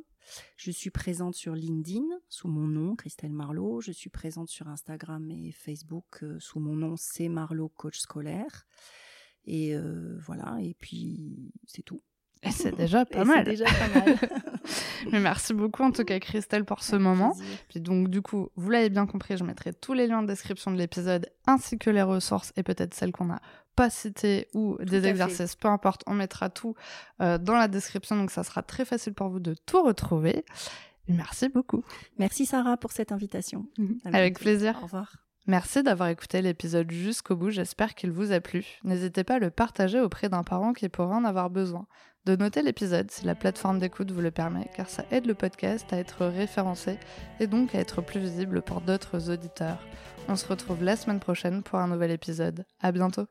Je 0.56 0.70
suis 0.70 0.90
présente 0.90 1.34
sur 1.34 1.54
LinkedIn 1.54 2.04
sous 2.28 2.48
mon 2.48 2.66
nom 2.66 2.96
Christelle 2.96 3.32
Marlowe. 3.32 3.80
Je 3.80 3.92
suis 3.92 4.10
présente 4.10 4.48
sur 4.48 4.68
Instagram 4.68 5.30
et 5.30 5.52
Facebook 5.52 6.22
euh, 6.22 6.38
sous 6.40 6.60
mon 6.60 6.74
nom 6.76 6.94
c'est 6.96 7.28
Marlowe 7.28 7.68
coach 7.68 7.98
scolaire. 7.98 8.66
Et 9.46 9.74
euh, 9.76 10.18
voilà 10.26 10.56
et 10.62 10.74
puis 10.74 11.52
c'est 11.66 11.82
tout. 11.82 12.02
C'est 12.50 12.74
déjà 12.76 13.04
pas 13.04 13.22
Et 13.22 13.24
mal. 13.24 13.44
Déjà 13.44 13.64
pas 13.64 13.88
mal. 14.00 14.16
Mais 15.12 15.20
merci 15.20 15.54
beaucoup 15.54 15.82
en 15.82 15.92
tout 15.92 16.04
cas 16.04 16.18
Christelle 16.18 16.64
pour 16.64 16.82
ce 16.82 16.94
Avec 16.96 17.04
moment. 17.04 17.32
plaisir. 17.34 17.58
Puis 17.68 17.80
donc 17.80 18.08
du 18.08 18.22
coup, 18.22 18.48
vous 18.56 18.70
l'avez 18.70 18.90
bien 18.90 19.06
compris, 19.06 19.36
je 19.36 19.44
mettrai 19.44 19.72
tous 19.72 19.92
les 19.92 20.06
liens 20.06 20.20
en 20.20 20.22
description 20.22 20.70
de 20.70 20.78
l'épisode 20.78 21.28
ainsi 21.46 21.78
que 21.78 21.90
les 21.90 22.02
ressources 22.02 22.52
et 22.56 22.62
peut-être 22.62 22.94
celles 22.94 23.12
qu'on 23.12 23.26
n'a 23.26 23.40
pas 23.76 23.90
citées 23.90 24.48
ou 24.54 24.76
des 24.80 25.00
fait. 25.00 25.08
exercices, 25.08 25.56
peu 25.56 25.68
importe, 25.68 26.02
on 26.06 26.14
mettra 26.14 26.48
tout 26.48 26.74
euh, 27.20 27.38
dans 27.38 27.54
la 27.54 27.68
description 27.68 28.16
donc 28.16 28.30
ça 28.30 28.44
sera 28.44 28.62
très 28.62 28.84
facile 28.84 29.14
pour 29.14 29.28
vous 29.28 29.40
de 29.40 29.54
tout 29.66 29.82
retrouver. 29.82 30.44
Merci 31.08 31.48
beaucoup. 31.48 31.84
Merci 32.18 32.46
Sarah 32.46 32.76
pour 32.76 32.92
cette 32.92 33.12
invitation. 33.12 33.66
À 34.04 34.16
Avec 34.16 34.38
plaisir. 34.38 34.78
Au 34.80 34.84
revoir. 34.84 35.16
Merci 35.46 35.82
d'avoir 35.82 36.08
écouté 36.08 36.40
l'épisode 36.40 36.90
jusqu'au 36.90 37.36
bout, 37.36 37.50
j'espère 37.50 37.94
qu'il 37.94 38.10
vous 38.10 38.32
a 38.32 38.40
plu. 38.40 38.64
N'hésitez 38.82 39.24
pas 39.24 39.34
à 39.34 39.38
le 39.38 39.50
partager 39.50 40.00
auprès 40.00 40.30
d'un 40.30 40.42
parent 40.42 40.72
qui 40.72 40.88
pourrait 40.88 41.14
en 41.14 41.24
avoir 41.24 41.50
besoin. 41.50 41.86
De 42.24 42.34
noter 42.34 42.62
l'épisode 42.62 43.10
si 43.10 43.26
la 43.26 43.34
plateforme 43.34 43.78
d'écoute 43.78 44.10
vous 44.10 44.22
le 44.22 44.30
permet, 44.30 44.70
car 44.74 44.88
ça 44.88 45.04
aide 45.10 45.26
le 45.26 45.34
podcast 45.34 45.92
à 45.92 45.98
être 45.98 46.24
référencé 46.24 46.98
et 47.40 47.46
donc 47.46 47.74
à 47.74 47.78
être 47.80 48.00
plus 48.00 48.20
visible 48.20 48.62
pour 48.62 48.80
d'autres 48.80 49.30
auditeurs. 49.30 49.86
On 50.28 50.36
se 50.36 50.46
retrouve 50.46 50.82
la 50.82 50.96
semaine 50.96 51.20
prochaine 51.20 51.62
pour 51.62 51.78
un 51.78 51.88
nouvel 51.88 52.10
épisode. 52.10 52.64
À 52.80 52.92
bientôt! 52.92 53.26